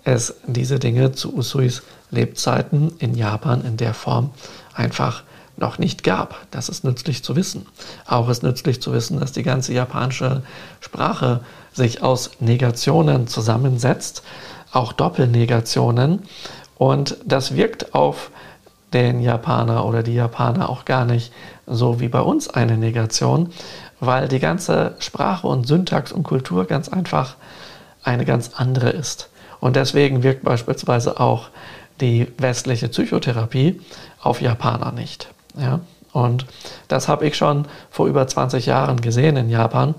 [0.03, 4.31] es diese Dinge zu Usuis Lebzeiten in Japan in der Form
[4.73, 5.23] einfach
[5.57, 6.35] noch nicht gab.
[6.51, 7.65] Das ist nützlich zu wissen.
[8.05, 10.43] Auch ist nützlich zu wissen, dass die ganze japanische
[10.81, 11.41] Sprache
[11.73, 14.23] sich aus Negationen zusammensetzt,
[14.71, 16.23] auch Doppelnegationen.
[16.77, 18.31] Und das wirkt auf
[18.93, 21.33] den Japaner oder die Japaner auch gar nicht
[21.65, 23.51] so wie bei uns eine Negation,
[23.99, 27.35] weil die ganze Sprache und Syntax und Kultur ganz einfach
[28.03, 29.29] eine ganz andere ist.
[29.59, 31.49] Und deswegen wirkt beispielsweise auch
[31.99, 33.81] die westliche Psychotherapie
[34.21, 35.29] auf Japaner nicht.
[35.57, 35.79] Ja?
[36.17, 36.47] Und
[36.87, 39.93] das habe ich schon vor über 20 Jahren gesehen in Japan,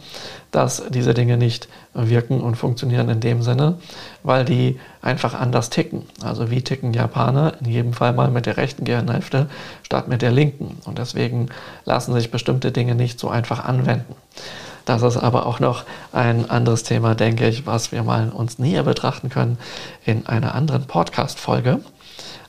[0.51, 3.79] dass diese Dinge nicht wirken und funktionieren in dem Sinne,
[4.25, 6.07] weil die einfach anders ticken.
[6.21, 7.53] Also wie ticken Japaner?
[7.61, 9.49] In jedem Fall mal mit der rechten Gehirnhälfte
[9.85, 10.79] statt mit der linken.
[10.87, 11.51] Und deswegen
[11.85, 14.17] lassen sich bestimmte Dinge nicht so einfach anwenden.
[14.87, 18.83] Das ist aber auch noch ein anderes Thema, denke ich, was wir mal uns näher
[18.83, 19.57] betrachten können
[20.05, 21.79] in einer anderen Podcast-Folge.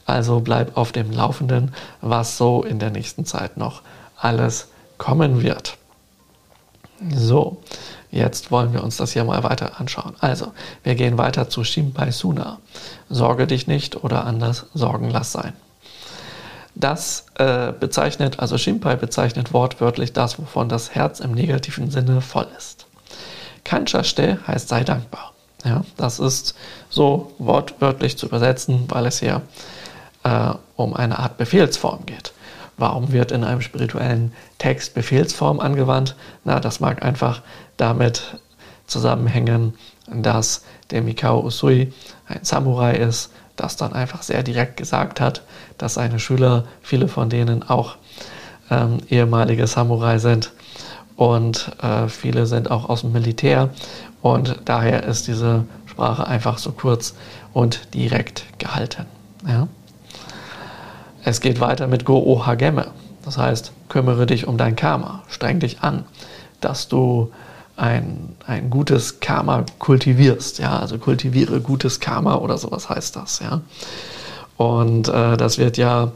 [0.10, 3.84] Also bleib auf dem Laufenden, was so in der nächsten Zeit noch
[4.18, 5.78] alles kommen wird.
[7.14, 7.62] So,
[8.10, 10.16] jetzt wollen wir uns das hier mal weiter anschauen.
[10.20, 12.58] Also, wir gehen weiter zu Shimpai Suna.
[13.08, 15.54] Sorge dich nicht oder anders sorgen lass sein.
[16.74, 22.48] Das äh, bezeichnet, also Shimpai bezeichnet wortwörtlich das, wovon das Herz im negativen Sinne voll
[22.58, 22.88] ist.
[23.64, 25.34] Kanchaste heißt sei dankbar.
[25.64, 26.56] Ja, das ist
[26.90, 29.44] so wortwörtlich zu übersetzen, weil es hier
[30.30, 32.34] äh, um eine Art Befehlsform geht.
[32.78, 36.16] Warum wird in einem spirituellen Text Befehlsform angewandt?
[36.46, 37.42] Na, das mag einfach
[37.78, 38.40] damit
[38.86, 39.74] zusammenhängen,
[40.08, 41.94] dass der Mikao Usui
[42.28, 45.42] ein Samurai ist, das dann einfach sehr direkt gesagt hat,
[45.78, 47.98] dass seine Schüler, viele von denen auch
[48.72, 50.54] ähm, ehemalige Samurai sind
[51.18, 53.70] und äh, viele sind auch aus dem Militär
[54.22, 57.16] und daher ist diese Sprache einfach so kurz
[57.52, 59.06] und direkt gehalten.
[59.46, 59.68] Ja?
[61.24, 62.88] Es geht weiter mit Go Ohageme.
[63.26, 66.06] Das heißt, kümmere dich um dein Karma, streng dich an,
[66.62, 67.32] dass du
[67.76, 70.60] ein, ein gutes Karma kultivierst.
[70.60, 73.40] Ja, also kultiviere gutes Karma oder sowas heißt das.
[73.40, 73.62] Ja,
[74.58, 76.12] und äh, das wird ja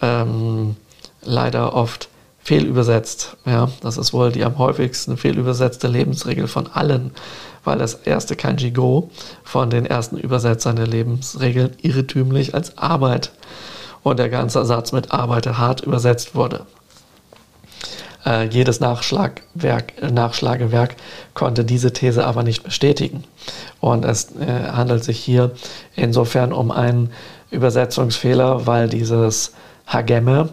[0.00, 0.76] ähm,
[1.22, 2.08] leider oft
[2.42, 3.36] fehlübersetzt.
[3.44, 7.12] Ja, das ist wohl die am häufigsten fehlübersetzte Lebensregel von allen,
[7.64, 9.10] weil das erste Kanji Go
[9.44, 13.32] von den ersten Übersetzern der Lebensregeln irrtümlich als Arbeit
[14.08, 16.66] und der ganze Satz mit arbeite hart übersetzt wurde.
[18.26, 20.96] Äh, jedes Nachschlagwerk, Nachschlagewerk
[21.34, 23.24] konnte diese These aber nicht bestätigen.
[23.80, 25.52] Und es äh, handelt sich hier
[25.94, 27.12] insofern um einen
[27.50, 29.52] Übersetzungsfehler, weil dieses
[29.86, 30.50] Hagemme,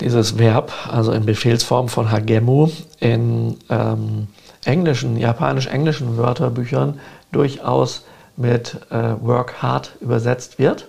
[0.00, 2.70] dieses Verb, also in Befehlsform von Hagemu,
[3.00, 4.28] in ähm,
[4.64, 7.00] englischen, japanisch-englischen Wörterbüchern
[7.32, 8.04] durchaus
[8.36, 10.88] mit äh, Work Hard übersetzt wird.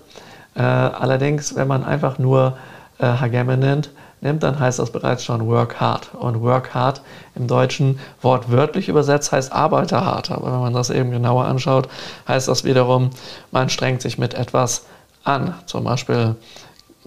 [0.57, 2.57] Äh, allerdings, wenn man einfach nur
[2.97, 3.91] äh, Hagemme nimmt,
[4.21, 6.15] dann heißt das bereits schon Work Hard.
[6.15, 7.01] Und Work Hard
[7.35, 10.31] im Deutschen wortwörtlich übersetzt heißt Arbeiter hart.
[10.31, 11.87] Aber wenn man das eben genauer anschaut,
[12.27, 13.11] heißt das wiederum,
[13.51, 14.85] man strengt sich mit etwas
[15.23, 15.53] an.
[15.67, 16.35] Zum Beispiel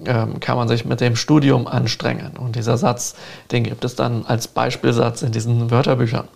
[0.07, 2.37] ähm, kann man sich mit dem Studium anstrengen.
[2.39, 3.17] Und dieser Satz,
[3.51, 6.29] den gibt es dann als Beispielsatz in diesen Wörterbüchern.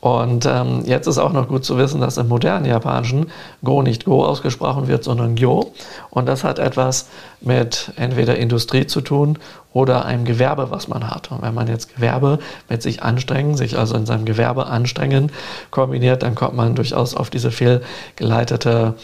[0.00, 3.30] Und ähm, jetzt ist auch noch gut zu wissen, dass im modernen Japanischen
[3.64, 5.72] Go nicht Go ausgesprochen wird, sondern Gyo.
[6.10, 7.08] Und das hat etwas
[7.40, 9.38] mit entweder Industrie zu tun
[9.72, 11.32] oder einem Gewerbe, was man hat.
[11.32, 15.32] Und wenn man jetzt Gewerbe mit sich anstrengen, sich also in seinem Gewerbe anstrengen
[15.70, 18.94] kombiniert, dann kommt man durchaus auf diese fehlgeleitete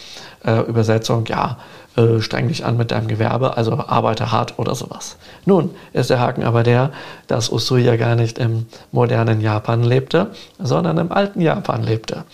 [0.45, 1.59] äh, Übersetzung, ja,
[1.97, 5.17] äh, streng dich an mit deinem Gewerbe, also arbeite hart oder sowas.
[5.45, 6.91] Nun ist der Haken aber der,
[7.27, 12.25] dass Usui ja gar nicht im modernen Japan lebte, sondern im alten Japan lebte.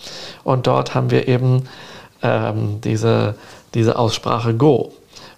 [0.43, 1.63] Und dort haben wir eben
[2.21, 3.35] ähm, diese
[3.73, 4.93] diese Aussprache Go.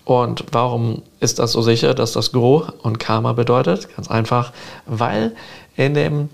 [0.06, 3.96] Und warum ist das so sicher, dass das Go und Karma bedeutet?
[3.96, 4.52] Ganz einfach,
[4.86, 5.36] weil
[5.76, 6.30] in dem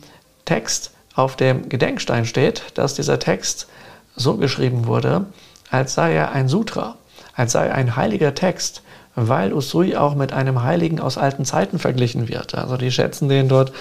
[0.45, 3.67] Text auf dem Gedenkstein steht, dass dieser Text
[4.15, 5.25] so geschrieben wurde,
[5.69, 6.95] als sei er ein Sutra,
[7.39, 8.81] als sei ein heiliger Text,
[9.15, 12.53] weil Usui auch mit einem Heiligen aus alten Zeiten verglichen wird.
[12.53, 13.71] Also die schätzen den dort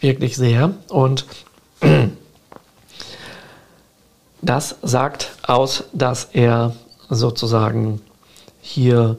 [0.00, 1.24] wirklich sehr und
[4.42, 6.74] das sagt aus, dass er
[7.08, 8.02] sozusagen
[8.60, 9.16] hier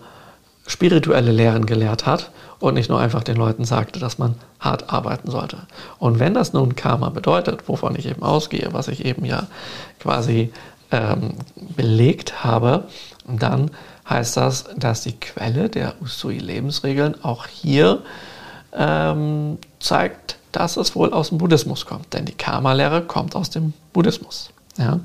[0.67, 2.29] spirituelle Lehren gelehrt hat
[2.59, 5.65] und nicht nur einfach den Leuten sagte, dass man hart arbeiten sollte.
[5.97, 9.47] Und wenn das nun Karma bedeutet, wovon ich eben ausgehe, was ich eben ja
[9.99, 10.51] quasi
[10.91, 11.33] ähm,
[11.75, 12.85] belegt habe,
[13.27, 13.71] dann
[14.09, 18.03] heißt das, dass die Quelle der Usui-Lebensregeln auch hier
[18.73, 22.13] ähm, zeigt, dass es wohl aus dem Buddhismus kommt.
[22.13, 24.51] Denn die Karma-Lehre kommt aus dem Buddhismus.
[24.77, 24.99] Ja?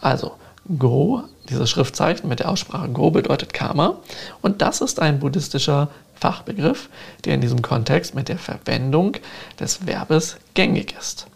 [0.00, 0.32] Also,
[0.78, 3.96] Go, dieses Schriftzeichen mit der Aussprache Go bedeutet Karma.
[4.42, 6.90] Und das ist ein buddhistischer Fachbegriff,
[7.24, 9.16] der in diesem Kontext mit der Verwendung
[9.58, 11.26] des Verbes gängig ist.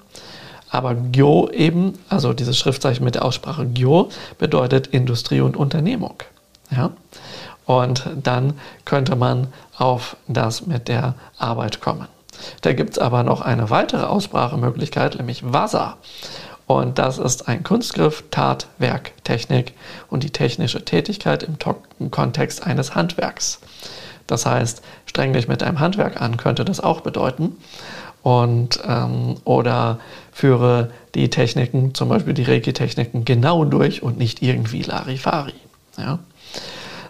[0.72, 4.08] Aber Gyo eben, also dieses Schriftzeichen mit der Aussprache Gyo,
[4.38, 6.14] bedeutet Industrie und Unternehmung.
[6.70, 6.90] Ja?
[7.66, 8.54] Und dann
[8.86, 12.08] könnte man auf das mit der Arbeit kommen.
[12.62, 15.98] Da gibt es aber noch eine weitere Aussprachemöglichkeit, nämlich Vasa.
[16.66, 19.74] Und das ist ein Kunstgriff, Tat, Werk, Technik
[20.08, 21.56] und die technische Tätigkeit im,
[21.98, 23.60] im Kontext eines Handwerks.
[24.26, 27.58] Das heißt, streng dich mit deinem Handwerk an, könnte das auch bedeuten.
[28.22, 29.98] Und, ähm, oder
[30.32, 35.54] führe die Techniken, zum Beispiel die Reiki-Techniken, genau durch und nicht irgendwie Larifari.
[35.98, 36.18] Ja?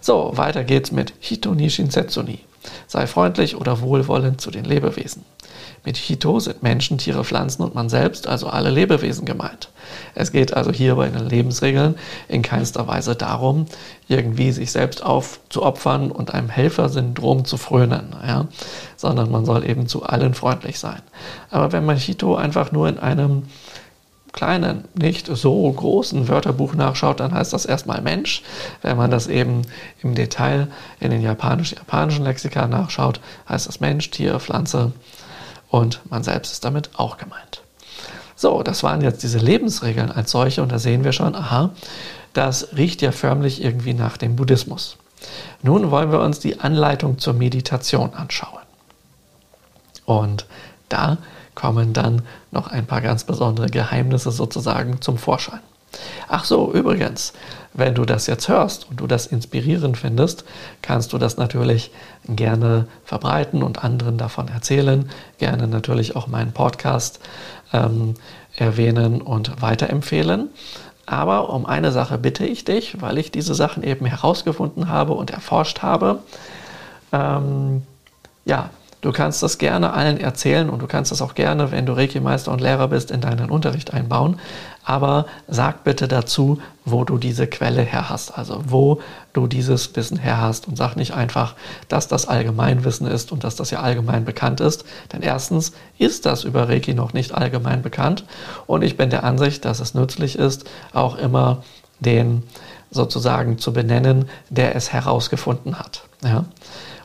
[0.00, 2.40] So, weiter geht's mit Hito Nishin Setsuni.
[2.86, 5.24] Sei freundlich oder wohlwollend zu den Lebewesen.
[5.84, 9.70] Mit Hito sind Menschen, Tiere, Pflanzen und man selbst, also alle Lebewesen gemeint.
[10.14, 11.96] Es geht also hier bei den Lebensregeln
[12.28, 13.66] in keinster Weise darum,
[14.06, 18.46] irgendwie sich selbst aufzuopfern und einem Helfersyndrom zu frönen, ja?
[18.96, 21.02] sondern man soll eben zu allen freundlich sein.
[21.50, 23.44] Aber wenn man Hito einfach nur in einem
[24.32, 28.42] kleinen, nicht so großen Wörterbuch nachschaut, dann heißt das erstmal Mensch.
[28.80, 29.62] Wenn man das eben
[30.02, 30.68] im Detail
[31.00, 34.92] in den japanisch-japanischen Lexika nachschaut, heißt das Mensch, Tier, Pflanze
[35.72, 37.62] und man selbst ist damit auch gemeint.
[38.36, 41.70] So, das waren jetzt diese Lebensregeln als solche und da sehen wir schon, aha,
[42.34, 44.98] das riecht ja förmlich irgendwie nach dem Buddhismus.
[45.62, 48.60] Nun wollen wir uns die Anleitung zur Meditation anschauen.
[50.04, 50.44] Und
[50.90, 51.16] da
[51.54, 55.60] kommen dann noch ein paar ganz besondere Geheimnisse sozusagen zum Vorschein.
[56.28, 57.32] Ach so, übrigens,
[57.74, 60.44] wenn du das jetzt hörst und du das inspirierend findest,
[60.82, 61.90] kannst du das natürlich
[62.28, 65.08] gerne verbreiten und anderen davon erzählen.
[65.38, 67.20] Gerne natürlich auch meinen Podcast
[67.72, 68.14] ähm,
[68.56, 70.50] erwähnen und weiterempfehlen.
[71.06, 75.30] Aber um eine Sache bitte ich dich, weil ich diese Sachen eben herausgefunden habe und
[75.30, 76.20] erforscht habe.
[77.12, 77.82] Ähm,
[78.44, 78.70] ja,
[79.02, 82.52] Du kannst das gerne allen erzählen und du kannst das auch gerne, wenn du Reiki-Meister
[82.52, 84.38] und Lehrer bist, in deinen Unterricht einbauen.
[84.84, 89.00] Aber sag bitte dazu, wo du diese Quelle her hast, also wo
[89.32, 91.56] du dieses Wissen her hast und sag nicht einfach,
[91.88, 94.84] dass das Allgemeinwissen ist und dass das ja allgemein bekannt ist.
[95.12, 98.24] Denn erstens ist das über Reiki noch nicht allgemein bekannt
[98.66, 101.64] und ich bin der Ansicht, dass es nützlich ist, auch immer
[101.98, 102.44] den
[102.92, 106.04] sozusagen zu benennen, der es herausgefunden hat.
[106.22, 106.44] Ja?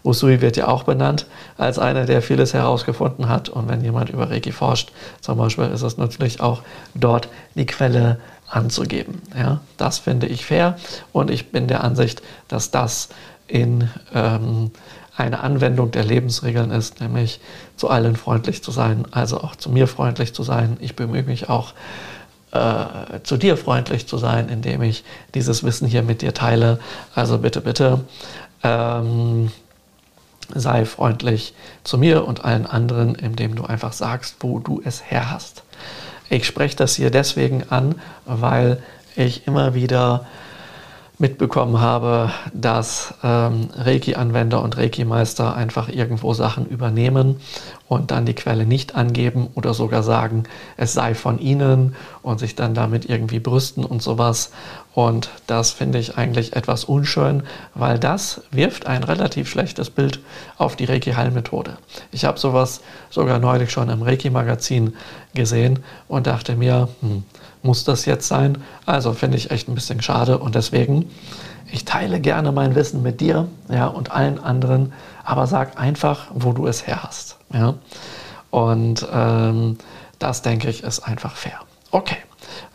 [0.03, 1.25] Usui wird ja auch benannt
[1.57, 3.49] als einer, der vieles herausgefunden hat.
[3.49, 6.61] Und wenn jemand über Reiki forscht, zum Beispiel, ist es nützlich, auch
[6.95, 9.21] dort die Quelle anzugeben.
[9.37, 10.77] Ja, das finde ich fair
[11.11, 13.09] und ich bin der Ansicht, dass das
[13.47, 14.71] in ähm,
[15.15, 17.39] eine Anwendung der Lebensregeln ist, nämlich
[17.75, 20.77] zu allen freundlich zu sein, also auch zu mir freundlich zu sein.
[20.79, 21.73] Ich bemühe mich auch,
[22.51, 26.79] äh, zu dir freundlich zu sein, indem ich dieses Wissen hier mit dir teile.
[27.15, 28.01] Also bitte, bitte.
[28.63, 29.51] Ähm,
[30.53, 35.31] sei freundlich zu mir und allen anderen, indem du einfach sagst, wo du es her
[35.31, 35.63] hast.
[36.29, 37.95] Ich spreche das hier deswegen an,
[38.25, 38.81] weil
[39.15, 40.25] ich immer wieder
[41.19, 47.37] mitbekommen habe, dass ähm, Reiki-Anwender und Reiki-Meister einfach irgendwo Sachen übernehmen
[47.87, 50.43] und dann die Quelle nicht angeben oder sogar sagen,
[50.75, 54.51] es sei von ihnen und sich dann damit irgendwie brüsten und sowas.
[54.97, 57.43] Und das finde ich eigentlich etwas unschön,
[57.75, 60.19] weil das wirft ein relativ schlechtes Bild
[60.57, 61.77] auf die Reiki-Heilmethode.
[62.11, 62.81] Ich habe sowas
[63.11, 64.95] sogar neulich schon im Reiki-Magazin
[65.35, 67.23] gesehen und dachte mir, hm,
[67.61, 68.57] muss das jetzt sein?
[68.87, 71.11] Also finde ich echt ein bisschen schade und deswegen,
[71.71, 74.93] ich teile gerne mein Wissen mit dir ja, und allen anderen,
[75.23, 77.37] aber sag einfach, wo du es her hast.
[77.53, 77.75] Ja?
[78.49, 79.77] Und ähm,
[80.17, 81.59] das denke ich ist einfach fair.
[81.91, 82.17] Okay,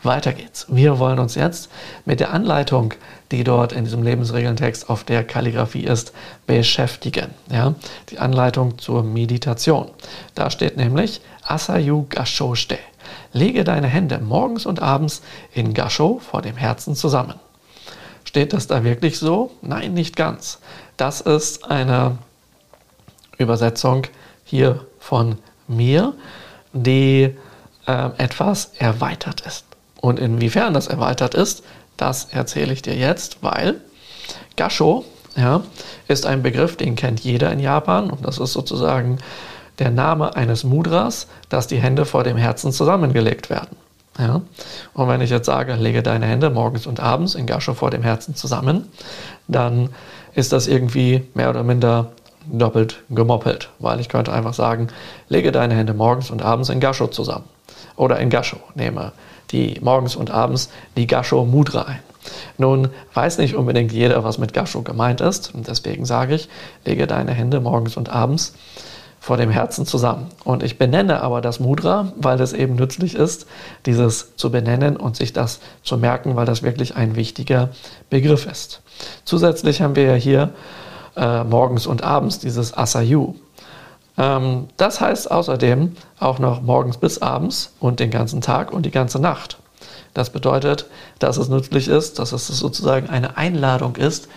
[0.02, 0.66] Weiter geht's.
[0.68, 1.70] Wir wollen uns jetzt
[2.04, 2.94] mit der Anleitung,
[3.30, 6.12] die dort in diesem Lebensregelntext auf der Kalligrafie ist,
[6.46, 7.30] beschäftigen.
[7.50, 7.74] Ja?
[8.10, 9.90] Die Anleitung zur Meditation.
[10.34, 12.78] Da steht nämlich Asayu Gasho Ste.
[13.32, 15.22] Lege deine Hände morgens und abends
[15.52, 17.34] in Gasho vor dem Herzen zusammen.
[18.24, 19.50] Steht das da wirklich so?
[19.62, 20.58] Nein, nicht ganz.
[20.96, 22.18] Das ist eine
[23.38, 24.06] Übersetzung
[24.44, 26.14] hier von mir,
[26.72, 27.36] die
[27.86, 29.64] äh, etwas erweitert ist.
[30.02, 31.62] Und inwiefern das erweitert ist,
[31.96, 33.80] das erzähle ich dir jetzt, weil
[34.56, 35.04] Gasho
[35.36, 35.62] ja,
[36.08, 39.18] ist ein Begriff, den kennt jeder in Japan und das ist sozusagen
[39.78, 43.76] der Name eines Mudras, dass die Hände vor dem Herzen zusammengelegt werden.
[44.18, 44.42] Ja?
[44.92, 48.02] Und wenn ich jetzt sage, lege deine Hände morgens und abends in Gasho vor dem
[48.02, 48.88] Herzen zusammen,
[49.46, 49.90] dann
[50.34, 52.10] ist das irgendwie mehr oder minder
[52.46, 54.88] doppelt gemoppelt, weil ich könnte einfach sagen,
[55.28, 57.44] lege deine Hände morgens und abends in Gasho zusammen.
[57.94, 59.12] Oder in Gasho, nehme
[59.52, 62.00] die morgens und abends die Gasho Mudra ein.
[62.58, 66.48] Nun weiß nicht unbedingt jeder, was mit Gasho gemeint ist, und deswegen sage ich,
[66.84, 68.54] lege deine Hände morgens und abends
[69.22, 70.26] vor dem Herzen zusammen.
[70.42, 73.46] Und ich benenne aber das Mudra, weil es eben nützlich ist,
[73.86, 77.68] dieses zu benennen und sich das zu merken, weil das wirklich ein wichtiger
[78.10, 78.82] Begriff ist.
[79.24, 80.50] Zusätzlich haben wir ja hier
[81.16, 83.36] äh, morgens und abends dieses Asayu.
[84.18, 88.90] Ähm, das heißt außerdem auch noch morgens bis abends und den ganzen Tag und die
[88.90, 89.58] ganze Nacht.
[90.14, 90.86] Das bedeutet,
[91.18, 94.28] dass es nützlich ist, dass es sozusagen eine Einladung ist,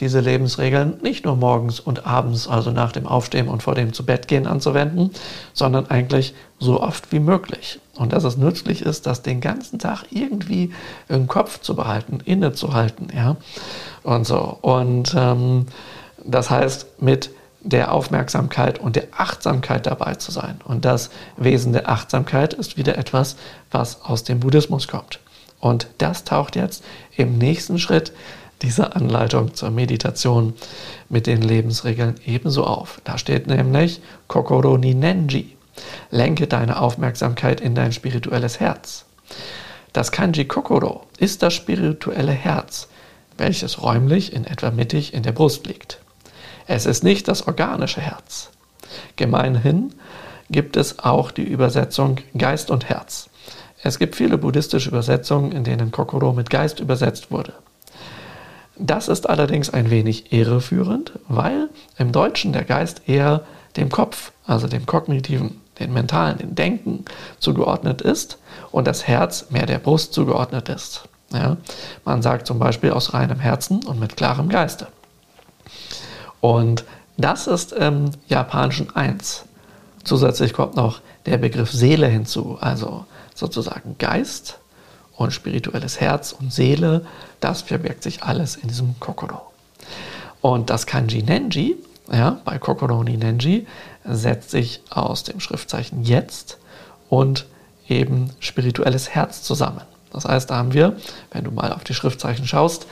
[0.00, 4.46] diese Lebensregeln nicht nur morgens und abends, also nach dem Aufstehen und vor dem Zubettgehen
[4.46, 5.10] anzuwenden,
[5.52, 7.80] sondern eigentlich so oft wie möglich.
[7.96, 10.72] Und dass es nützlich ist, das den ganzen Tag irgendwie
[11.08, 13.36] im Kopf zu behalten, innezuhalten, ja.
[14.02, 14.58] Und so.
[14.62, 15.66] Und ähm,
[16.24, 17.30] das heißt, mit
[17.62, 20.60] der Aufmerksamkeit und der Achtsamkeit dabei zu sein.
[20.64, 23.36] Und das Wesen der Achtsamkeit ist wieder etwas,
[23.70, 25.20] was aus dem Buddhismus kommt.
[25.60, 26.82] Und das taucht jetzt
[27.16, 28.12] im nächsten Schritt
[28.62, 30.54] dieser Anleitung zur Meditation
[31.08, 33.00] mit den Lebensregeln ebenso auf.
[33.04, 35.56] Da steht nämlich Kokoro ni Nenji.
[36.10, 39.06] Lenke deine Aufmerksamkeit in dein spirituelles Herz.
[39.92, 42.88] Das Kanji Kokoro ist das spirituelle Herz,
[43.38, 45.99] welches räumlich in etwa mittig in der Brust liegt.
[46.72, 48.50] Es ist nicht das organische Herz.
[49.16, 49.92] Gemeinhin
[50.50, 53.28] gibt es auch die Übersetzung Geist und Herz.
[53.82, 57.54] Es gibt viele buddhistische Übersetzungen, in denen Kokoro mit Geist übersetzt wurde.
[58.76, 63.42] Das ist allerdings ein wenig irreführend, weil im Deutschen der Geist eher
[63.76, 67.04] dem Kopf, also dem kognitiven, den mentalen, dem Denken
[67.40, 68.38] zugeordnet ist
[68.70, 71.08] und das Herz mehr der Brust zugeordnet ist.
[71.32, 71.56] Ja?
[72.04, 74.86] Man sagt zum Beispiel aus reinem Herzen und mit klarem Geiste.
[76.40, 76.84] Und
[77.16, 79.44] das ist im Japanischen eins.
[80.04, 84.58] Zusätzlich kommt noch der Begriff Seele hinzu, also sozusagen Geist
[85.16, 87.04] und spirituelles Herz und Seele,
[87.40, 89.42] das verbirgt sich alles in diesem Kokoro.
[90.40, 91.76] Und das Kanji Nenji,
[92.10, 93.66] ja, bei Kokoro ni Nenji,
[94.04, 96.58] setzt sich aus dem Schriftzeichen Jetzt
[97.10, 97.46] und
[97.86, 99.82] eben spirituelles Herz zusammen.
[100.12, 100.96] Das heißt, da haben wir,
[101.32, 102.86] wenn du mal auf die Schriftzeichen schaust,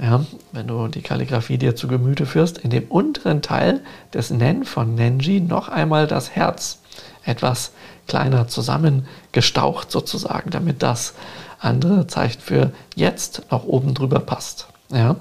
[0.00, 3.82] ja, wenn du die Kalligrafie dir zu Gemüte führst, in dem unteren Teil
[4.14, 6.78] des Nen von Nenji noch einmal das Herz
[7.24, 7.72] etwas
[8.06, 11.14] kleiner zusammengestaucht sozusagen, damit das
[11.58, 14.68] andere Zeichen für jetzt noch oben drüber passt.
[14.90, 15.16] Ja?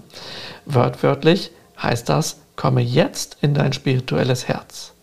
[0.66, 1.52] Wörtwörtlich
[1.82, 4.94] heißt das, komme jetzt in dein spirituelles Herz.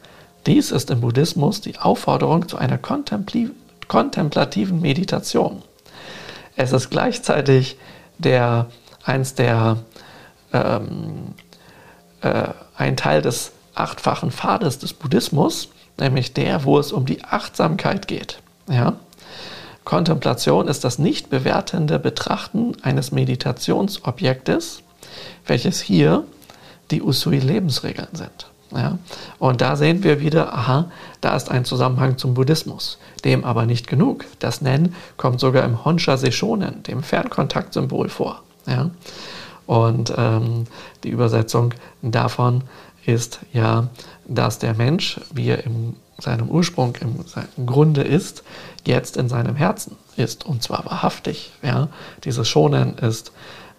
[0.47, 5.62] Dies ist im Buddhismus die Aufforderung zu einer kontemplativen Meditation.
[6.57, 7.77] Es ist gleichzeitig
[8.18, 8.66] der,
[9.07, 9.78] eins der,
[10.52, 11.34] ähm,
[12.20, 18.09] äh, ein Teil des achtfachen Pfades des Buddhismus, nämlich der, wo es um die Achtsamkeit
[18.09, 18.40] geht.
[18.68, 18.94] Ja?
[19.84, 24.82] Kontemplation ist das nicht bewertende Betrachten eines Meditationsobjektes,
[25.46, 26.24] welches hier
[26.90, 28.48] die Usui-Lebensregeln sind.
[28.74, 28.98] Ja?
[29.38, 30.90] Und da sehen wir wieder, aha,
[31.20, 32.98] da ist ein Zusammenhang zum Buddhismus.
[33.24, 34.24] Dem aber nicht genug.
[34.38, 38.42] Das Nen kommt sogar im Honsha Seishonen, dem Fernkontaktsymbol, vor.
[38.67, 38.91] Ja?
[39.67, 40.67] Und ähm,
[41.03, 42.62] die Übersetzung davon
[43.05, 43.89] ist ja,
[44.27, 46.95] dass der Mensch, wie er im seinem Ursprung,
[47.57, 48.43] im Grunde ist,
[48.85, 51.53] jetzt in seinem Herzen ist und zwar wahrhaftig.
[51.62, 51.89] Ja?
[52.25, 53.33] Dieses Schonen ist,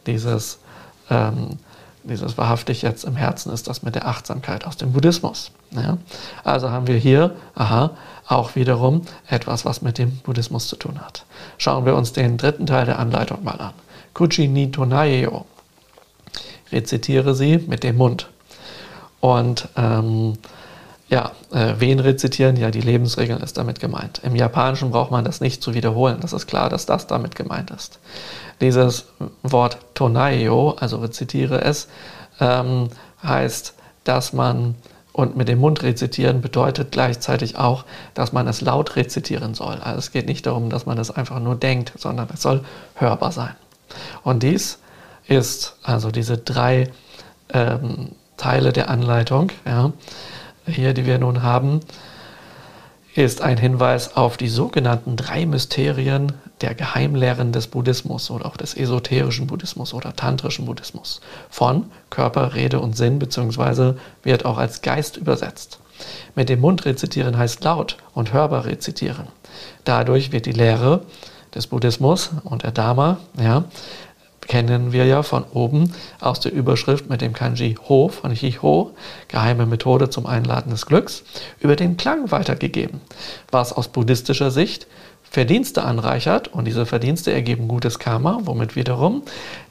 [0.05, 0.59] dieses,
[1.09, 1.57] ähm,
[2.03, 5.51] dieses wahrhaftig jetzt im Herzen ist das mit der Achtsamkeit aus dem Buddhismus.
[5.71, 5.97] Ja?
[6.43, 7.91] Also haben wir hier, aha,
[8.27, 11.25] auch wiederum etwas, was mit dem Buddhismus zu tun hat.
[11.57, 13.73] Schauen wir uns den dritten Teil der Anleitung mal an.
[14.17, 15.45] Kuchi ni Tonayo.
[16.71, 18.27] Rezitiere sie mit dem Mund.
[19.19, 20.33] Und ähm,
[21.07, 22.55] ja, äh, wen rezitieren?
[22.55, 24.21] Ja, die Lebensregeln ist damit gemeint.
[24.23, 26.17] Im Japanischen braucht man das nicht zu wiederholen.
[26.19, 27.99] Das ist klar, dass das damit gemeint ist.
[28.59, 29.05] Dieses
[29.43, 31.87] Wort Tonaio, also rezitiere es,
[32.39, 32.89] ähm,
[33.21, 34.73] heißt, dass man
[35.13, 39.75] und mit dem Mund rezitieren bedeutet gleichzeitig auch, dass man es laut rezitieren soll.
[39.75, 42.63] Also es geht nicht darum, dass man es einfach nur denkt, sondern es soll
[42.95, 43.55] hörbar sein.
[44.23, 44.79] Und dies
[45.27, 46.91] ist also diese drei
[47.53, 49.91] ähm, Teile der Anleitung, ja,
[50.65, 51.79] hier, die wir nun haben,
[53.15, 58.75] ist ein Hinweis auf die sogenannten drei Mysterien der Geheimlehren des Buddhismus oder auch des
[58.75, 65.17] esoterischen Buddhismus oder tantrischen Buddhismus von Körper, Rede und Sinn beziehungsweise wird auch als Geist
[65.17, 65.79] übersetzt.
[66.35, 69.27] Mit dem Mund rezitieren heißt laut und hörbar rezitieren.
[69.83, 71.01] Dadurch wird die Lehre
[71.55, 73.65] des Buddhismus und der Dharma ja,
[74.47, 78.91] kennen wir ja von oben aus der Überschrift mit dem Kanji Ho von Hiho,
[79.27, 81.23] geheime Methode zum Einladen des Glücks,
[81.59, 83.01] über den Klang weitergegeben,
[83.51, 84.87] was aus buddhistischer Sicht
[85.29, 89.23] Verdienste anreichert und diese Verdienste ergeben gutes Karma, womit wiederum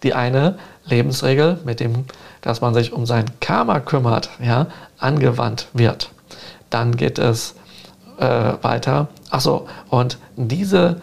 [0.03, 2.05] die eine Lebensregel, mit dem,
[2.43, 4.67] dass man sich um sein Karma kümmert, ja,
[4.99, 6.11] angewandt wird.
[6.69, 7.55] Dann geht es
[8.19, 9.09] äh, weiter.
[9.31, 11.01] Achso, und diese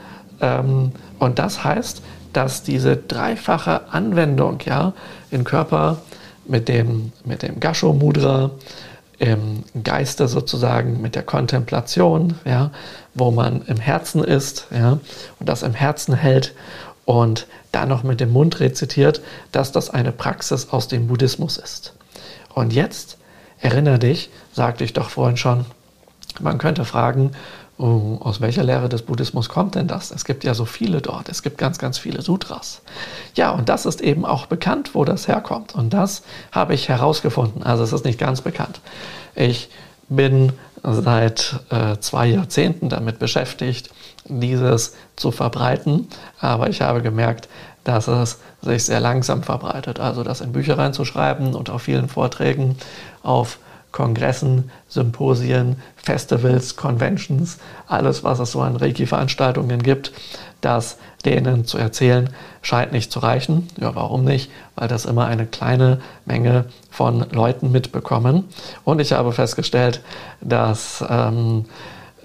[1.19, 2.01] und das heißt,
[2.33, 4.93] dass diese dreifache Anwendung ja,
[5.31, 5.97] im Körper
[6.45, 8.51] mit dem, mit dem Gasho Mudra,
[9.19, 12.71] im Geiste sozusagen mit der Kontemplation, ja,
[13.13, 14.99] wo man im Herzen ist ja,
[15.39, 16.53] und das im Herzen hält
[17.05, 19.21] und dann noch mit dem Mund rezitiert,
[19.51, 21.93] dass das eine Praxis aus dem Buddhismus ist.
[22.53, 23.17] Und jetzt
[23.59, 25.65] erinnere dich, sagte ich doch vorhin schon,
[26.39, 27.31] man könnte fragen,
[27.77, 30.11] Oh, aus welcher Lehre des Buddhismus kommt denn das?
[30.11, 31.27] Es gibt ja so viele dort.
[31.27, 32.81] Es gibt ganz, ganz viele Sutras.
[33.33, 35.73] Ja, und das ist eben auch bekannt, wo das herkommt.
[35.73, 36.21] Und das
[36.51, 37.63] habe ich herausgefunden.
[37.63, 38.79] Also es ist nicht ganz bekannt.
[39.33, 39.69] Ich
[40.07, 40.53] bin
[40.83, 43.89] seit äh, zwei Jahrzehnten damit beschäftigt,
[44.25, 46.07] dieses zu verbreiten.
[46.39, 47.49] Aber ich habe gemerkt,
[47.83, 49.99] dass es sich sehr langsam verbreitet.
[49.99, 52.77] Also das in Bücher reinzuschreiben und auf vielen Vorträgen
[53.23, 53.57] auf
[53.93, 60.11] Kongressen, Symposien, Festivals, Conventions, alles, was es so an Reiki-Veranstaltungen gibt,
[60.59, 62.29] das denen zu erzählen,
[62.61, 63.69] scheint nicht zu reichen.
[63.79, 64.51] Ja, warum nicht?
[64.75, 68.45] Weil das immer eine kleine Menge von Leuten mitbekommen.
[68.83, 70.01] Und ich habe festgestellt,
[70.41, 71.65] dass ähm,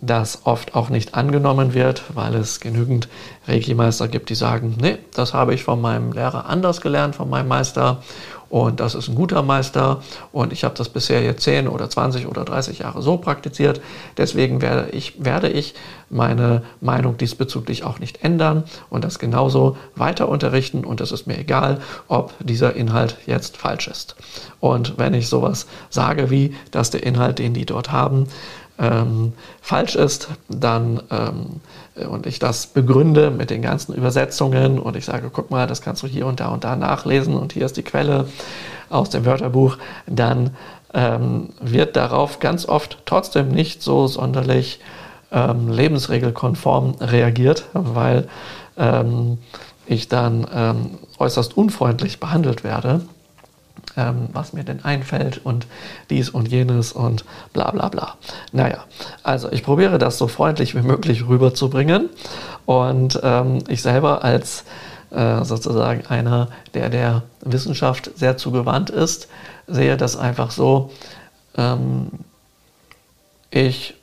[0.00, 3.08] das oft auch nicht angenommen wird, weil es genügend
[3.46, 7.48] Reiki-Meister gibt, die sagen, nee, das habe ich von meinem Lehrer anders gelernt, von meinem
[7.48, 8.02] Meister
[8.50, 12.26] und das ist ein guter Meister und ich habe das bisher jetzt 10 oder 20
[12.26, 13.80] oder 30 Jahre so praktiziert.
[14.16, 15.74] Deswegen werde ich, werde ich
[16.10, 21.38] meine Meinung diesbezüglich auch nicht ändern und das genauso weiter unterrichten und es ist mir
[21.38, 24.16] egal, ob dieser Inhalt jetzt falsch ist.
[24.60, 28.28] Und wenn ich sowas sage wie, dass der Inhalt, den die dort haben,
[28.78, 31.60] ähm, falsch ist, dann ähm,
[32.06, 36.02] und ich das begründe mit den ganzen Übersetzungen und ich sage, guck mal, das kannst
[36.02, 38.26] du hier und da und da nachlesen und hier ist die Quelle
[38.90, 39.76] aus dem Wörterbuch,
[40.06, 40.56] dann
[40.94, 44.80] ähm, wird darauf ganz oft trotzdem nicht so sonderlich
[45.30, 48.28] ähm, lebensregelkonform reagiert, weil
[48.78, 49.38] ähm,
[49.86, 53.02] ich dann ähm, äußerst unfreundlich behandelt werde
[53.98, 55.66] ähm, was mir denn einfällt und
[56.08, 58.16] dies und jenes und bla bla bla.
[58.52, 58.84] Naja,
[59.22, 62.08] also ich probiere das so freundlich wie möglich rüberzubringen
[62.64, 64.64] und ähm, ich selber als
[65.10, 69.28] äh, sozusagen einer, der der Wissenschaft sehr zugewandt ist,
[69.66, 70.90] sehe das einfach so,
[71.56, 72.10] ähm,
[73.50, 73.94] ich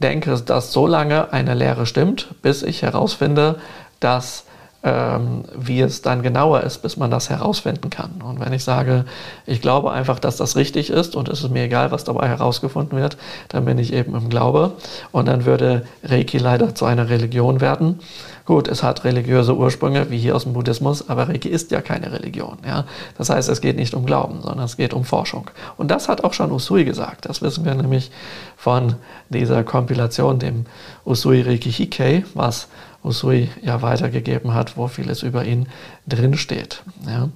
[0.00, 3.60] denke, dass so lange eine Lehre stimmt, bis ich herausfinde,
[4.00, 4.44] dass
[4.84, 8.22] ähm, wie es dann genauer ist, bis man das herausfinden kann.
[8.24, 9.04] Und wenn ich sage,
[9.44, 12.96] ich glaube einfach, dass das richtig ist und es ist mir egal, was dabei herausgefunden
[12.96, 13.16] wird,
[13.48, 14.72] dann bin ich eben im Glaube.
[15.10, 17.98] Und dann würde Reiki leider zu einer Religion werden.
[18.44, 22.12] Gut, es hat religiöse Ursprünge, wie hier aus dem Buddhismus, aber Reiki ist ja keine
[22.12, 22.56] Religion.
[22.66, 22.86] Ja?
[23.18, 25.50] Das heißt, es geht nicht um Glauben, sondern es geht um Forschung.
[25.76, 27.26] Und das hat auch schon Usui gesagt.
[27.28, 28.10] Das wissen wir nämlich
[28.56, 28.94] von
[29.28, 30.66] dieser Kompilation, dem
[31.04, 32.68] Usui Reiki Hikei, was
[33.08, 35.66] Usui ja weitergegeben hat, wo vieles über ihn
[36.06, 36.82] drinsteht.
[37.06, 37.28] Ja.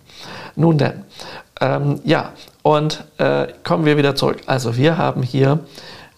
[0.54, 1.04] Nun denn,
[1.60, 4.42] ähm, ja, und äh, kommen wir wieder zurück.
[4.46, 5.60] Also wir haben hier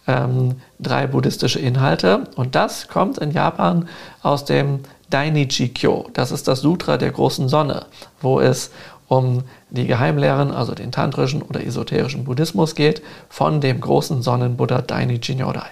[0.07, 3.89] ähm, drei buddhistische Inhalte und das kommt in Japan
[4.23, 4.81] aus dem
[5.11, 6.09] Dainichi Kyo.
[6.13, 7.87] Das ist das Sutra der großen Sonne,
[8.21, 8.71] wo es
[9.09, 15.35] um die Geheimlehren, also den tantrischen oder esoterischen Buddhismus geht, von dem großen Sonnenbuddha Dainichi
[15.35, 15.71] Nyorai.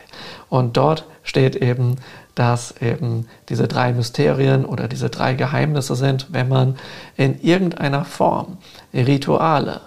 [0.48, 1.96] Und dort steht eben,
[2.34, 6.76] dass eben diese drei Mysterien oder diese drei Geheimnisse sind, wenn man
[7.16, 8.58] in irgendeiner Form
[8.92, 9.80] Rituale,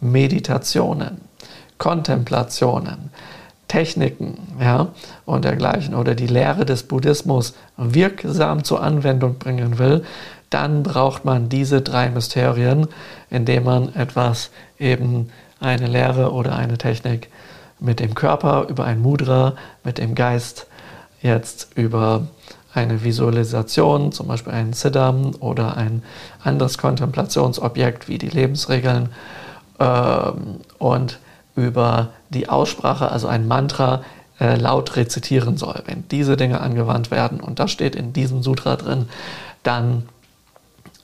[0.00, 1.20] Meditationen,
[1.78, 3.10] Kontemplationen,
[3.68, 4.88] Techniken ja,
[5.26, 10.04] und dergleichen oder die Lehre des Buddhismus wirksam zur Anwendung bringen will,
[10.50, 12.88] dann braucht man diese drei Mysterien,
[13.30, 15.30] indem man etwas eben
[15.60, 17.28] eine Lehre oder eine Technik
[17.80, 20.66] mit dem Körper über ein Mudra, mit dem Geist
[21.20, 22.28] jetzt über
[22.74, 26.02] eine Visualisation, zum Beispiel ein Siddham oder ein
[26.42, 29.10] anderes Kontemplationsobjekt wie die Lebensregeln
[29.80, 31.18] ähm, und
[31.56, 34.02] über die Aussprache, also ein Mantra,
[34.38, 35.82] äh, laut rezitieren soll.
[35.86, 39.08] Wenn diese Dinge angewandt werden, und das steht in diesem Sutra drin,
[39.64, 40.04] dann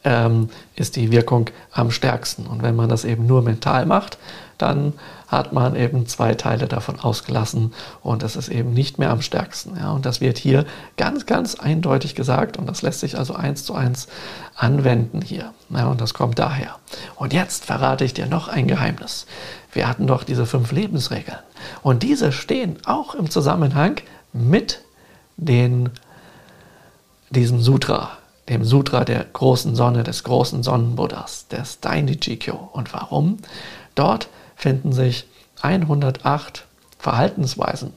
[0.05, 2.47] ähm, ist die Wirkung am stärksten.
[2.47, 4.19] Und wenn man das eben nur mental macht,
[4.59, 4.93] dann
[5.27, 9.77] hat man eben zwei Teile davon ausgelassen und es ist eben nicht mehr am stärksten.
[9.77, 9.91] Ja.
[9.93, 10.65] Und das wird hier
[10.97, 14.07] ganz, ganz eindeutig gesagt und das lässt sich also eins zu eins
[14.55, 15.53] anwenden hier.
[15.71, 16.77] Ja, und das kommt daher.
[17.17, 19.27] Und jetzt verrate ich dir noch ein Geheimnis.
[19.73, 21.39] Wir hatten doch diese fünf Lebensregeln
[21.83, 23.97] und diese stehen auch im Zusammenhang
[24.33, 24.83] mit
[25.37, 25.91] den,
[27.31, 28.13] diesem Sutra,
[28.49, 32.71] dem Sutra der großen Sonne, des großen Sonnenbuddhas, des Dainichikyo.
[32.73, 33.39] Und warum?
[33.95, 35.27] Dort finden sich
[35.63, 36.67] 108
[36.99, 37.93] Verhaltensweisen.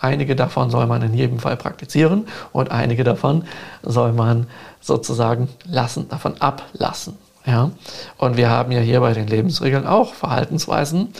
[0.00, 3.44] Einige davon soll man in jedem Fall praktizieren und einige davon
[3.82, 4.46] soll man
[4.80, 7.18] sozusagen lassen, davon ablassen.
[7.44, 7.70] Ja?
[8.16, 11.12] Und wir haben ja hier bei den Lebensregeln auch Verhaltensweisen,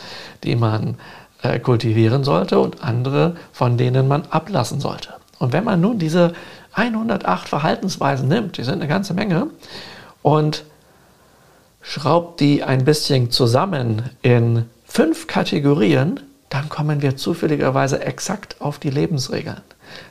[0.45, 0.97] die man
[1.43, 5.11] äh, kultivieren sollte und andere, von denen man ablassen sollte.
[5.39, 6.33] Und wenn man nun diese
[6.73, 9.49] 108 Verhaltensweisen nimmt, die sind eine ganze Menge,
[10.23, 10.65] und
[11.83, 18.91] schraubt die ein bisschen zusammen in fünf Kategorien, dann kommen wir zufälligerweise exakt auf die
[18.91, 19.63] Lebensregeln.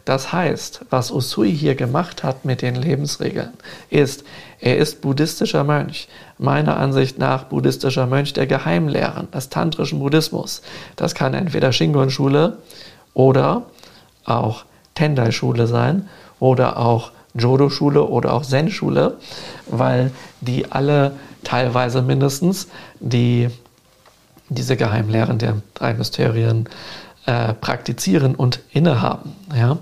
[0.06, 3.54] Das heißt, was Usui hier gemacht hat mit den Lebensregeln,
[3.90, 4.24] ist,
[4.60, 10.62] er ist buddhistischer Mönch, meiner Ansicht nach buddhistischer Mönch der Geheimlehren, des tantrischen Buddhismus.
[10.96, 12.58] Das kann entweder Shingon-Schule
[13.14, 13.64] oder
[14.26, 16.10] auch Tendai-Schule sein
[16.40, 19.18] oder auch Jodo-Schule oder auch Zen-Schule,
[19.68, 20.12] weil
[20.42, 21.14] die alle
[21.44, 22.68] teilweise mindestens
[23.00, 23.50] die
[24.50, 26.68] diese Geheimlehren der drei Mysterien
[27.26, 29.36] äh, praktizieren und innehaben.
[29.56, 29.78] Ja?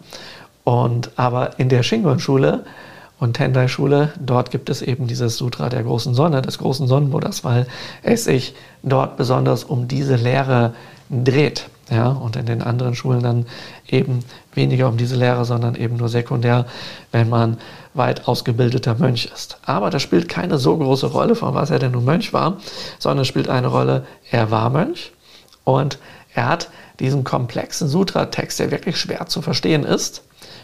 [0.64, 2.66] Und aber in der Shingon-Schule
[3.20, 7.66] und Tendai-Schule, dort gibt es eben dieses Sutra der großen Sonne, des großen Sonnenbuddhas, weil
[8.04, 8.54] es sich
[8.84, 10.74] dort besonders um diese Lehre
[11.10, 11.70] dreht.
[11.90, 13.46] Ja, und in den anderen Schulen dann
[13.88, 14.20] eben
[14.58, 16.66] weniger um diese Lehre, sondern eben nur sekundär,
[17.14, 17.58] wenn man
[17.94, 19.58] weit ausgebildeter Mönch ist.
[19.64, 22.58] Aber das spielt keine so große Rolle, von was er denn nun Mönch war,
[23.00, 25.12] sondern es spielt eine Rolle, er war Mönch
[25.64, 25.98] und
[26.34, 30.24] er hat diesen komplexen Sutra-Text, der wirklich schwer zu verstehen ist,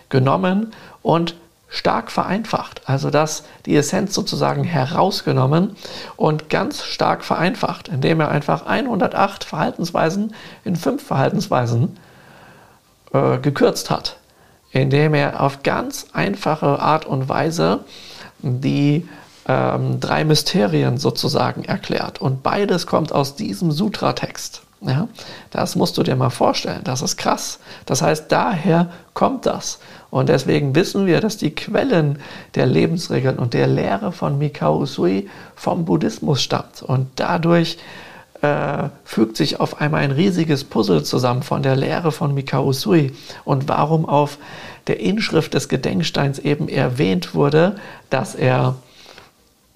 [0.10, 1.36] genommen und
[1.74, 2.82] stark vereinfacht.
[2.86, 5.76] Also das, die Essenz sozusagen herausgenommen
[6.16, 11.98] und ganz stark vereinfacht, indem er einfach 108 Verhaltensweisen in fünf Verhaltensweisen
[13.14, 14.18] äh, gekürzt hat.
[14.72, 17.82] Indem er auf ganz einfache Art und Weise
[18.42, 19.08] die
[19.48, 22.20] ähm, drei Mysterien sozusagen erklärt.
[22.22, 24.64] Und beides kommt aus diesem Sutra-Text.
[24.82, 25.08] Ja,
[25.50, 26.82] das musst du dir mal vorstellen.
[26.84, 27.60] Das ist krass.
[27.86, 29.80] Das heißt, daher kommt das.
[30.10, 32.20] Und deswegen wissen wir, dass die Quellen
[32.56, 36.82] der Lebensregeln und der Lehre von Mikao Usui vom Buddhismus stammt.
[36.82, 37.78] Und dadurch
[38.44, 43.14] äh, fügt sich auf einmal ein riesiges Puzzle zusammen von der Lehre von Mikao Usui
[43.46, 44.38] und warum auf
[44.88, 47.78] der Inschrift des Gedenksteins eben erwähnt wurde,
[48.10, 48.76] dass er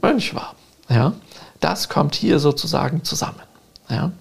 [0.02, 0.54] Mönch war.
[0.90, 1.14] Ja?
[1.62, 3.42] Das kommt hier sozusagen zusammen.
[3.90, 4.12] Ja?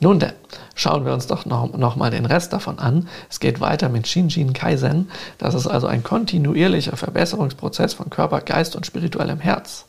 [0.00, 0.32] Nun denn,
[0.76, 3.08] schauen wir uns doch noch, noch den Rest davon an.
[3.28, 5.10] Es geht weiter mit Shinjin Kaizen.
[5.38, 9.86] Das ist also ein kontinuierlicher Verbesserungsprozess von Körper, Geist und spirituellem Herz.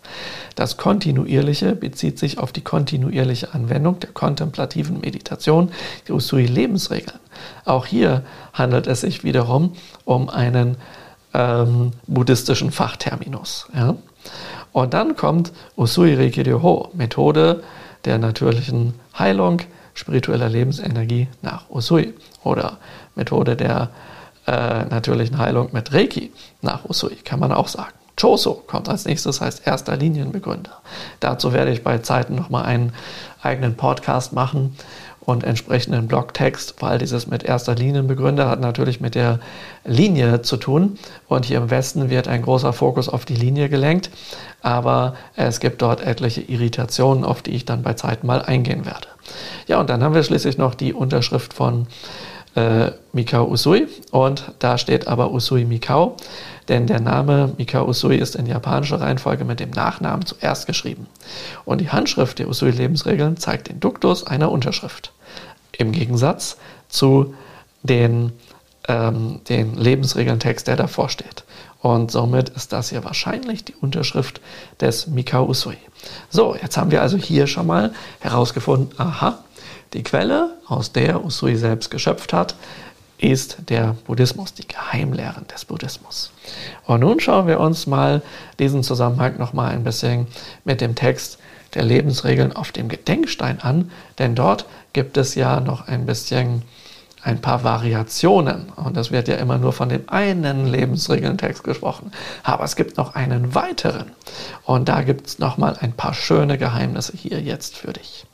[0.56, 5.72] Das Kontinuierliche bezieht sich auf die kontinuierliche Anwendung der kontemplativen Meditation,
[6.08, 7.20] die Usui-Lebensregeln.
[7.66, 9.74] Auch hier handelt es sich wiederum
[10.06, 10.78] um einen
[11.36, 13.68] ähm, buddhistischen Fachterminus.
[13.76, 13.96] Ja?
[14.72, 17.64] Und dann kommt Usui Rikiryo, Methode
[18.06, 19.62] der natürlichen Heilung,
[20.00, 22.78] spiritueller Lebensenergie nach Usui oder
[23.16, 23.90] Methode der
[24.48, 26.32] äh, natürlichen Heilung mit Reiki
[26.62, 27.94] nach Usui, kann man auch sagen.
[28.20, 30.82] Choso kommt als nächstes, heißt erster Linienbegründer.
[31.20, 32.94] Dazu werde ich bei Zeiten nochmal einen
[33.42, 34.76] eigenen Podcast machen
[35.30, 39.40] und entsprechenden Blogtext, weil dieses mit erster Linienbegründer hat natürlich mit der
[39.86, 40.98] Linie zu tun.
[41.28, 44.10] Und hier im Westen wird ein großer Fokus auf die Linie gelenkt,
[44.62, 49.08] aber es gibt dort etliche Irritationen, auf die ich dann bei Zeiten mal eingehen werde.
[49.68, 51.86] Ja, und dann haben wir schließlich noch die Unterschrift von
[52.56, 56.18] äh, Mikao Usui und da steht aber Usui Mikao,
[56.68, 61.06] denn der Name Mikao Usui ist in japanischer Reihenfolge mit dem Nachnamen zuerst geschrieben.
[61.66, 65.14] Und die Handschrift der Usui Lebensregeln zeigt den Duktus einer Unterschrift.
[65.80, 66.58] Im Gegensatz
[66.90, 67.34] zu
[67.84, 68.34] den,
[68.88, 71.46] ähm, den Lebensregeln-Text, der davor steht.
[71.82, 74.42] Und somit ist das hier wahrscheinlich die Unterschrift
[74.82, 75.78] des Mikao Usui.
[76.30, 79.40] So, jetzt haben wir also hier schon mal herausgefunden, aha,
[79.94, 82.56] die Quelle, aus der Usui selbst geschöpft hat,
[83.18, 86.32] ist der Buddhismus, die Geheimlehren des Buddhismus.
[86.86, 88.22] Und nun schauen wir uns mal
[88.60, 90.28] diesen Zusammenhang nochmal ein bisschen
[90.66, 91.40] mit dem Text
[91.76, 96.64] der Lebensregeln auf dem Gedenkstein an, denn dort gibt es ja noch ein bisschen
[97.22, 98.70] ein paar Variationen.
[98.76, 102.12] Und es wird ja immer nur von dem einen Lebensregeln-Text gesprochen.
[102.44, 104.12] Aber es gibt noch einen weiteren.
[104.64, 108.26] Und da gibt es nochmal ein paar schöne Geheimnisse hier jetzt für dich.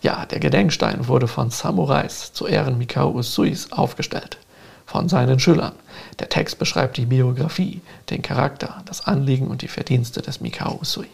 [0.00, 4.38] Ja, der Gedenkstein wurde von Samurais zu Ehren Mikao Usuis aufgestellt,
[4.86, 5.72] von seinen Schülern.
[6.20, 7.80] Der Text beschreibt die Biografie,
[8.10, 11.08] den Charakter, das Anliegen und die Verdienste des Mikao Usui.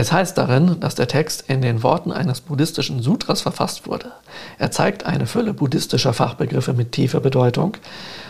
[0.00, 4.12] Es heißt darin, dass der Text in den Worten eines buddhistischen Sutras verfasst wurde.
[4.56, 7.76] Er zeigt eine Fülle buddhistischer Fachbegriffe mit tiefer Bedeutung,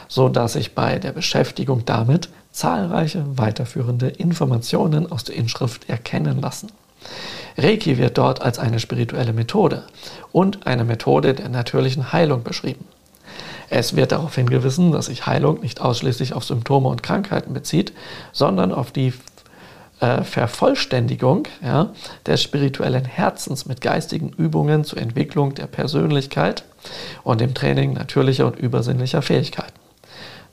[0.09, 6.73] so dass sich bei der Beschäftigung damit zahlreiche weiterführende Informationen aus der Inschrift erkennen lassen.
[7.59, 9.83] Reiki wird dort als eine spirituelle Methode
[10.33, 12.87] und eine Methode der natürlichen Heilung beschrieben.
[13.69, 17.93] Es wird darauf hingewiesen, dass sich Heilung nicht ausschließlich auf Symptome und Krankheiten bezieht,
[18.33, 19.13] sondern auf die
[20.01, 21.91] äh, Vervollständigung ja,
[22.27, 26.65] des spirituellen Herzens mit geistigen Übungen zur Entwicklung der Persönlichkeit
[27.25, 29.79] und dem Training natürlicher und übersinnlicher Fähigkeiten.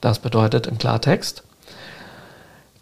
[0.02, 1.44] Das bedeutet im Klartext,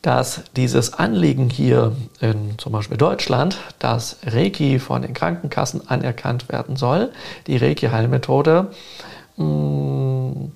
[0.01, 6.75] dass dieses Anliegen hier in zum Beispiel Deutschland, dass Reiki von den Krankenkassen anerkannt werden
[6.75, 7.11] soll,
[7.47, 8.71] die Reiki-Heilmethode,
[9.37, 10.51] hm,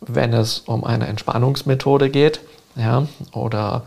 [0.00, 2.40] wenn es um eine Entspannungsmethode geht,
[2.74, 3.82] ja, oder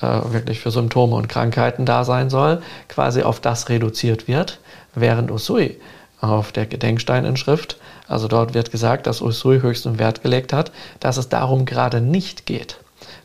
[0.00, 4.60] wirklich für Symptome und Krankheiten da sein soll, quasi auf das reduziert wird,
[4.94, 5.78] während Usui
[6.20, 7.78] auf der Gedenksteininschrift,
[8.08, 12.46] also dort wird gesagt, dass Usui höchsten Wert gelegt hat, dass es darum gerade nicht
[12.46, 12.78] geht.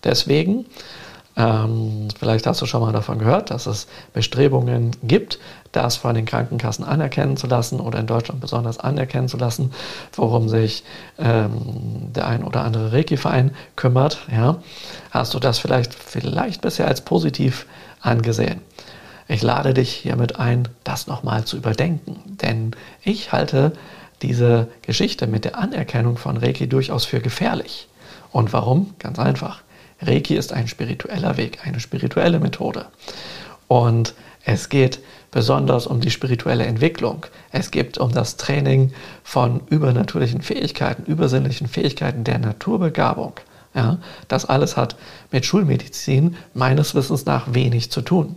[0.03, 0.65] Deswegen
[1.37, 5.39] ähm, vielleicht hast du schon mal davon gehört, dass es Bestrebungen gibt,
[5.71, 9.71] das von den Krankenkassen anerkennen zu lassen oder in Deutschland besonders anerkennen zu lassen,
[10.13, 10.83] worum sich
[11.17, 14.19] ähm, der ein oder andere Reiki-Verein kümmert.
[14.31, 14.57] Ja?
[15.11, 17.65] Hast du das vielleicht, vielleicht bisher als positiv
[18.01, 18.61] angesehen?
[19.27, 22.71] Ich lade dich hiermit ein, das nochmal zu überdenken, denn
[23.01, 23.71] ich halte
[24.21, 27.87] diese Geschichte mit der Anerkennung von Reiki durchaus für gefährlich.
[28.31, 28.93] Und warum?
[28.99, 29.61] Ganz einfach.
[30.01, 32.87] Reiki ist ein spiritueller Weg, eine spirituelle Methode.
[33.67, 34.99] Und es geht
[35.31, 37.25] besonders um die spirituelle Entwicklung.
[37.51, 38.91] Es geht um das Training
[39.23, 43.33] von übernatürlichen Fähigkeiten, übersinnlichen Fähigkeiten der Naturbegabung.
[43.73, 44.97] Ja, das alles hat
[45.31, 48.35] mit Schulmedizin meines Wissens nach wenig zu tun.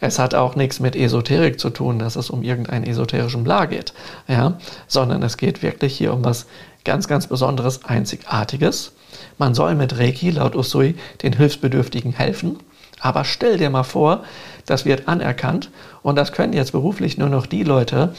[0.00, 3.92] Es hat auch nichts mit Esoterik zu tun, dass es um irgendeinen esoterischen Bla geht,
[4.28, 6.46] ja, sondern es geht wirklich hier um was
[6.84, 8.92] ganz, ganz Besonderes, Einzigartiges.
[9.38, 12.58] Man soll mit Reiki laut Usui den Hilfsbedürftigen helfen.
[13.00, 14.24] Aber stell dir mal vor,
[14.66, 15.70] das wird anerkannt
[16.02, 18.14] und das können jetzt beruflich nur noch die Leute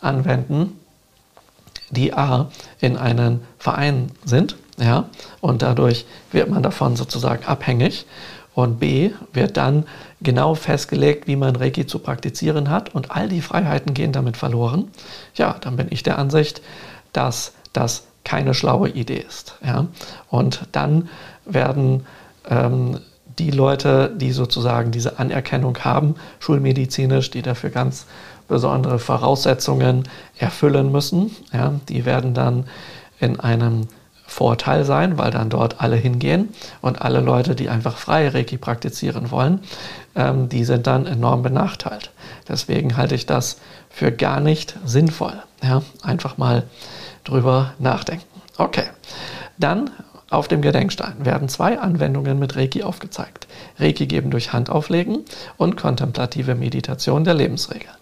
[0.00, 0.78] anwenden,
[1.90, 2.50] die A
[2.80, 5.10] in einem Verein sind, ja,
[5.40, 8.06] und dadurch wird man davon sozusagen abhängig.
[8.54, 9.86] Und B wird dann
[10.20, 14.88] genau festgelegt, wie man Reiki zu praktizieren hat und all die Freiheiten gehen damit verloren.
[15.34, 16.60] Ja, dann bin ich der Ansicht,
[17.14, 19.56] dass das keine schlaue Idee ist.
[19.64, 19.86] Ja?
[20.28, 21.08] Und dann
[21.44, 22.06] werden
[22.48, 23.00] ähm,
[23.38, 28.06] die Leute, die sozusagen diese Anerkennung haben, schulmedizinisch, die dafür ganz
[28.48, 30.08] besondere Voraussetzungen
[30.38, 32.66] erfüllen müssen, ja, die werden dann
[33.18, 33.88] in einem
[34.26, 36.48] Vorteil sein, weil dann dort alle hingehen
[36.80, 39.60] und alle Leute, die einfach freie Reiki praktizieren wollen,
[40.14, 42.10] ähm, die sind dann enorm benachteilt.
[42.48, 43.58] Deswegen halte ich das
[43.90, 45.34] für gar nicht sinnvoll.
[45.62, 45.82] Ja?
[46.02, 46.64] Einfach mal
[47.24, 48.24] drüber nachdenken.
[48.56, 48.84] Okay,
[49.58, 49.90] dann
[50.30, 53.46] auf dem Gedenkstein werden zwei Anwendungen mit Reiki aufgezeigt.
[53.78, 55.18] Reiki geben durch Handauflegen
[55.58, 57.94] und kontemplative Meditation der Lebensregeln.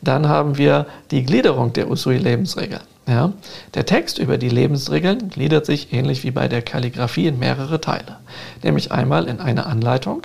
[0.00, 2.82] Dann haben wir die Gliederung der Usui-Lebensregeln.
[3.06, 3.34] Ja,
[3.74, 8.16] der Text über die Lebensregeln gliedert sich ähnlich wie bei der Kalligraphie in mehrere Teile,
[8.62, 10.22] nämlich einmal in eine Anleitung,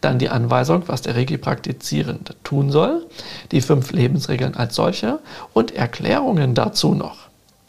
[0.00, 3.04] dann die Anweisung, was der Reiki-Praktizierende tun soll,
[3.50, 5.18] die fünf Lebensregeln als solche
[5.52, 7.21] und Erklärungen dazu noch.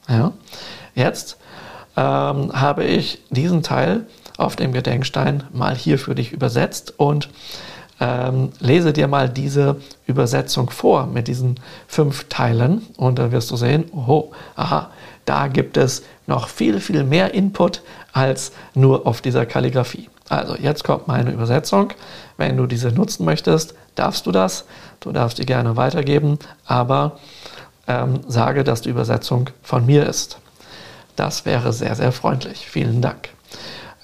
[0.07, 0.33] Ja?
[0.95, 1.37] Jetzt
[1.95, 4.05] ähm, habe ich diesen Teil
[4.37, 7.29] auf dem Gedenkstein mal hier für dich übersetzt und
[7.99, 9.77] ähm, lese dir mal diese
[10.07, 14.89] Übersetzung vor mit diesen fünf Teilen und dann wirst du sehen, oh, aha,
[15.25, 17.81] da gibt es noch viel, viel mehr Input
[18.11, 20.09] als nur auf dieser Kalligrafie.
[20.29, 21.93] Also jetzt kommt meine Übersetzung.
[22.37, 24.65] Wenn du diese nutzen möchtest, darfst du das.
[24.99, 27.19] Du darfst die gerne weitergeben, aber
[27.87, 30.39] ähm, sage, dass die Übersetzung von mir ist.
[31.15, 32.67] Das wäre sehr, sehr freundlich.
[32.67, 33.29] Vielen Dank.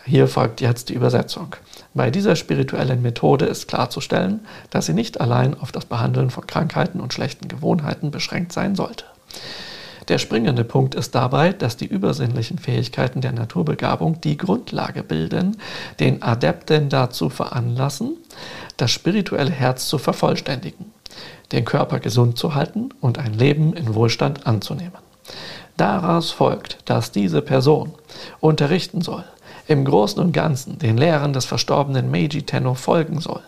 [0.05, 1.55] Hier folgt jetzt die Übersetzung.
[1.93, 6.99] Bei dieser spirituellen Methode ist klarzustellen, dass sie nicht allein auf das Behandeln von Krankheiten
[6.99, 9.05] und schlechten Gewohnheiten beschränkt sein sollte.
[10.07, 15.57] Der springende Punkt ist dabei, dass die übersinnlichen Fähigkeiten der Naturbegabung die Grundlage bilden,
[15.99, 18.17] den Adepten dazu veranlassen,
[18.77, 20.91] das spirituelle Herz zu vervollständigen,
[21.51, 24.97] den Körper gesund zu halten und ein Leben in Wohlstand anzunehmen.
[25.77, 27.93] Daraus folgt, dass diese Person
[28.39, 29.23] unterrichten soll,
[29.67, 33.41] im Großen und Ganzen den Lehren des verstorbenen Meiji Tenno folgen soll,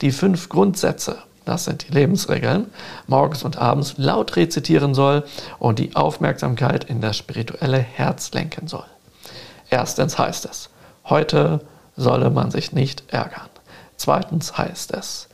[0.00, 2.66] die fünf Grundsätze das sind die Lebensregeln,
[3.06, 5.24] morgens und abends laut rezitieren soll
[5.58, 8.84] und die Aufmerksamkeit in das spirituelle Herz lenken soll.
[9.68, 10.70] Erstens heißt es,
[11.04, 11.60] heute
[11.96, 13.48] solle man sich nicht ärgern.
[13.96, 15.28] Zweitens heißt es,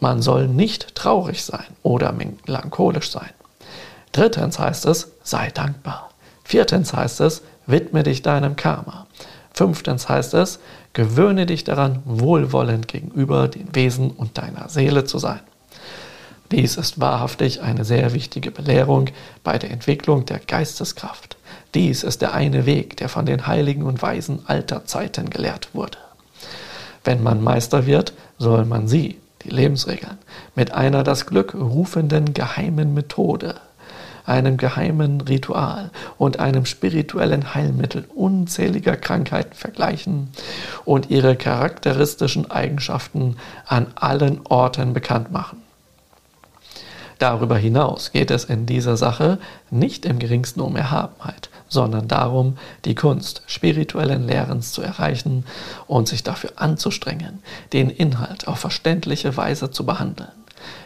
[0.00, 3.30] man soll nicht traurig sein oder melancholisch sein.
[4.12, 6.10] Drittens heißt es, sei dankbar.
[6.44, 9.06] Viertens heißt es, widme dich deinem Karma.
[9.52, 10.60] Fünftens heißt es,
[10.92, 15.40] gewöhne dich daran, wohlwollend gegenüber den Wesen und deiner Seele zu sein.
[16.52, 19.06] Dies ist wahrhaftig eine sehr wichtige Belehrung
[19.42, 21.36] bei der Entwicklung der Geisteskraft.
[21.74, 25.98] Dies ist der eine Weg, der von den Heiligen und Weisen alter Zeiten gelehrt wurde.
[27.02, 30.18] Wenn man Meister wird, soll man sie, die Lebensregeln,
[30.54, 33.56] mit einer das Glück rufenden geheimen Methode
[34.26, 40.30] einem geheimen Ritual und einem spirituellen Heilmittel unzähliger Krankheiten vergleichen
[40.84, 43.36] und ihre charakteristischen Eigenschaften
[43.66, 45.62] an allen Orten bekannt machen.
[47.18, 49.38] Darüber hinaus geht es in dieser Sache
[49.70, 55.44] nicht im geringsten um Erhabenheit, sondern darum, die Kunst spirituellen Lehrens zu erreichen
[55.86, 57.42] und sich dafür anzustrengen,
[57.72, 60.30] den Inhalt auf verständliche Weise zu behandeln.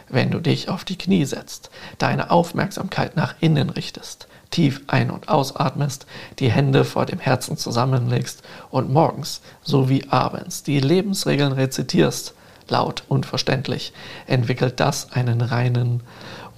[0.08, 5.28] Wenn du dich auf die Knie setzt, deine Aufmerksamkeit nach innen richtest, tief ein- und
[5.28, 6.06] ausatmest,
[6.40, 12.34] die Hände vor dem Herzen zusammenlegst und morgens sowie abends die Lebensregeln rezitierst,
[12.68, 13.92] laut und verständlich,
[14.26, 16.02] entwickelt das einen reinen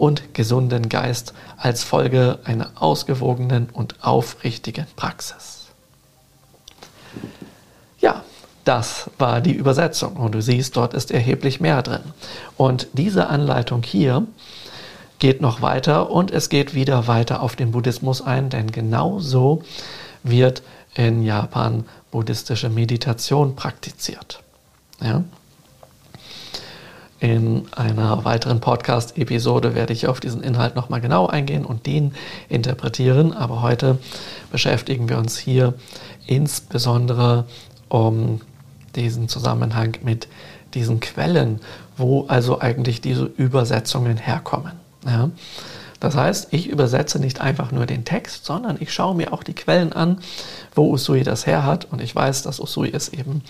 [0.02, 5.68] und gesunden Geist als Folge einer ausgewogenen und aufrichtigen Praxis.
[8.00, 8.24] Ja,
[8.64, 10.16] das war die Übersetzung.
[10.16, 12.00] Und du siehst, dort ist erheblich mehr drin.
[12.56, 14.26] Und diese Anleitung hier
[15.20, 19.62] geht noch weiter und es geht wieder weiter auf den Buddhismus ein, denn genau so
[20.24, 20.64] wird
[20.96, 24.42] in Japan buddhistische Meditation praktiziert.
[25.00, 25.22] Ja?
[27.22, 32.14] In einer weiteren Podcast-Episode werde ich auf diesen Inhalt nochmal genau eingehen und den
[32.48, 33.32] interpretieren.
[33.32, 33.98] Aber heute
[34.50, 35.74] beschäftigen wir uns hier
[36.26, 37.44] insbesondere
[37.88, 38.40] um
[38.96, 40.26] diesen Zusammenhang mit
[40.74, 41.60] diesen Quellen,
[41.96, 44.72] wo also eigentlich diese Übersetzungen herkommen.
[45.06, 45.30] Ja?
[46.00, 49.54] Das heißt, ich übersetze nicht einfach nur den Text, sondern ich schaue mir auch die
[49.54, 50.18] Quellen an,
[50.74, 53.42] wo Usui das her hat und ich weiß, dass Usui es eben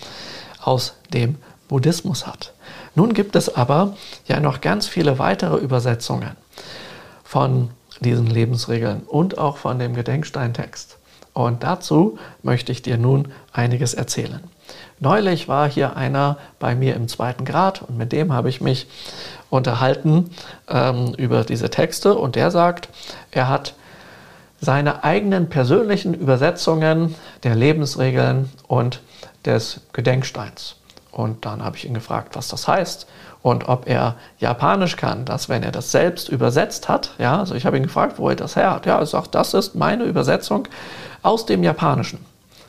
[0.61, 1.37] aus dem
[1.67, 2.53] Buddhismus hat.
[2.95, 3.95] Nun gibt es aber
[4.27, 6.35] ja noch ganz viele weitere Übersetzungen
[7.23, 10.97] von diesen Lebensregeln und auch von dem Gedenksteintext.
[11.33, 14.41] Und dazu möchte ich dir nun einiges erzählen.
[14.99, 18.87] Neulich war hier einer bei mir im zweiten Grad und mit dem habe ich mich
[19.49, 20.29] unterhalten
[20.69, 22.89] ähm, über diese Texte und der sagt,
[23.31, 23.73] er hat
[24.61, 29.01] seine eigenen persönlichen Übersetzungen der Lebensregeln und
[29.45, 30.77] des Gedenksteins.
[31.13, 33.07] Und dann habe ich ihn gefragt, was das heißt
[33.43, 37.65] und ob er Japanisch kann, dass wenn er das selbst übersetzt hat, ja, also ich
[37.65, 38.85] habe ihn gefragt, wo er das her hat.
[38.87, 40.67] Ja, er sagt, das ist meine Übersetzung
[41.21, 42.25] aus dem Japanischen.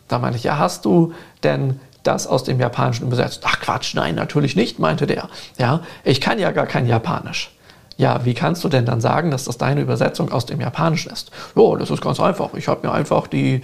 [0.09, 3.43] Da meine ich, ja, hast du denn das aus dem Japanischen übersetzt?
[3.45, 5.31] Ach Quatsch, nein, natürlich nicht, meinte der.
[5.57, 7.54] Ja, ich kann ja gar kein Japanisch.
[7.97, 11.31] Ja, wie kannst du denn dann sagen, dass das deine Übersetzung aus dem Japanischen ist?
[11.55, 12.55] Ja, das ist ganz einfach.
[12.55, 13.63] Ich habe mir einfach die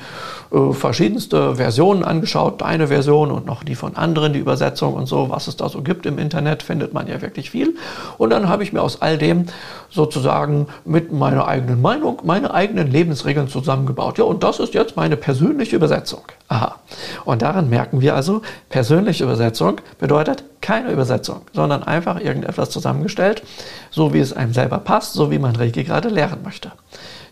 [0.53, 5.31] äh, verschiedenste Versionen angeschaut, deine Version und noch die von anderen, die Übersetzung und so,
[5.31, 7.77] was es da so gibt im Internet, findet man ja wirklich viel.
[8.19, 9.47] Und dann habe ich mir aus all dem
[9.91, 14.19] sozusagen mit meiner eigenen Meinung meine eigenen Lebensregeln zusammengebaut.
[14.19, 16.23] Ja, und das ist jetzt meine persönliche Übersetzung.
[16.49, 16.77] Aha.
[17.25, 23.43] Und daran merken wir also, persönliche Übersetzung bedeutet keine Übersetzung, sondern einfach irgendetwas zusammengestellt,
[23.91, 26.73] so wie es einem selber passt, so wie man Reiki gerade lehren möchte.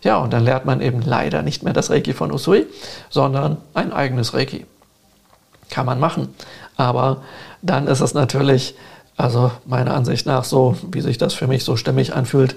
[0.03, 2.65] Ja, und dann lernt man eben leider nicht mehr das Reiki von Usui,
[3.09, 4.65] sondern ein eigenes Reiki.
[5.69, 6.33] Kann man machen.
[6.77, 7.21] Aber
[7.61, 8.75] dann ist es natürlich,
[9.19, 12.55] also meiner Ansicht nach so, wie sich das für mich so stimmig anfühlt,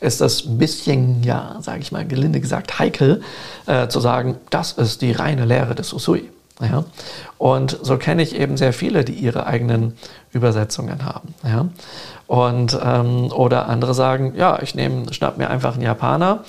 [0.00, 3.22] ist das ein bisschen, ja, sage ich mal, gelinde gesagt, heikel
[3.66, 6.30] äh, zu sagen, das ist die reine Lehre des Usui.
[6.62, 6.84] Ja?
[7.36, 9.94] Und so kenne ich eben sehr viele, die ihre eigenen
[10.32, 11.34] Übersetzungen haben.
[11.44, 11.68] Ja?
[12.26, 16.44] Und, ähm, oder andere sagen, ja, ich nehme, schnapp mir einfach einen Japaner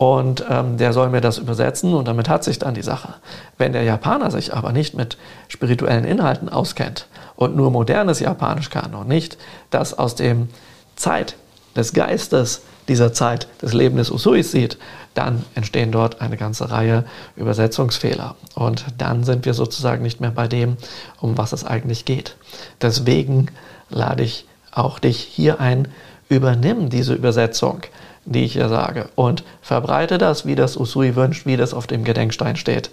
[0.00, 3.16] und ähm, der soll mir das übersetzen und damit hat sich dann die Sache.
[3.58, 8.94] Wenn der Japaner sich aber nicht mit spirituellen Inhalten auskennt und nur modernes Japanisch kann
[8.94, 9.36] und nicht
[9.68, 10.48] das aus dem
[10.96, 11.36] Zeit
[11.76, 14.78] des Geistes dieser Zeit des Lebens des Usuis sieht,
[15.12, 17.04] dann entstehen dort eine ganze Reihe
[17.36, 18.36] Übersetzungsfehler.
[18.54, 20.78] Und dann sind wir sozusagen nicht mehr bei dem,
[21.20, 22.36] um was es eigentlich geht.
[22.80, 23.48] Deswegen
[23.90, 25.88] lade ich auch dich hier ein,
[26.30, 27.82] übernimm diese Übersetzung,
[28.30, 32.04] die ich hier sage, und verbreite das, wie das Usui wünscht, wie das auf dem
[32.04, 32.90] Gedenkstein steht,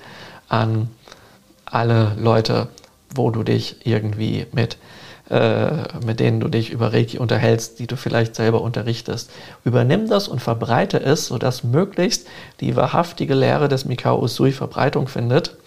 [0.49, 0.89] an
[1.65, 2.67] alle Leute,
[3.13, 4.77] wo du dich irgendwie mit
[5.29, 9.29] äh, mit denen du dich über Reiki unterhältst, die du vielleicht selber unterrichtest.
[9.65, 12.27] Übernimm das und verbreite es, sodass möglichst
[12.61, 15.57] die wahrhaftige Lehre des Mikao Usui Verbreitung findet.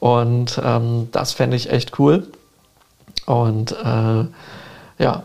[0.00, 2.26] Und ähm, das fände ich echt cool.
[3.24, 4.24] Und äh,
[4.98, 5.22] ja,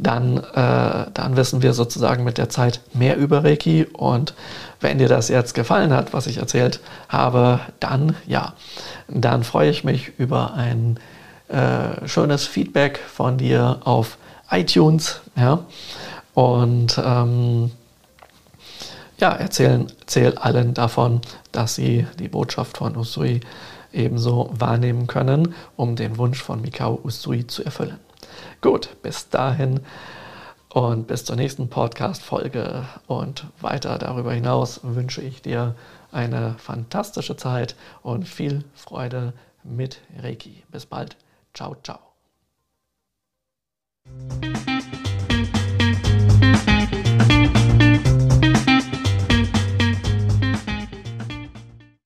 [0.00, 3.86] dann, äh, dann wissen wir sozusagen mit der Zeit mehr über Reiki.
[3.92, 4.34] Und
[4.80, 8.54] wenn dir das jetzt gefallen hat, was ich erzählt habe, dann ja,
[9.08, 10.98] dann freue ich mich über ein
[11.48, 14.18] äh, schönes Feedback von dir auf
[14.50, 15.20] iTunes.
[15.36, 15.60] Ja?
[16.34, 17.70] Und ähm,
[19.18, 21.20] ja, erzählen, erzähl allen davon,
[21.50, 23.40] dass sie die Botschaft von Usui
[23.92, 27.98] ebenso wahrnehmen können, um den Wunsch von Mikao Usui zu erfüllen.
[28.60, 29.80] Gut, bis dahin
[30.68, 35.74] und bis zur nächsten Podcast-Folge und weiter darüber hinaus wünsche ich dir
[36.12, 39.32] eine fantastische Zeit und viel Freude
[39.64, 40.64] mit Reiki.
[40.70, 41.16] Bis bald.
[41.54, 41.98] Ciao, ciao.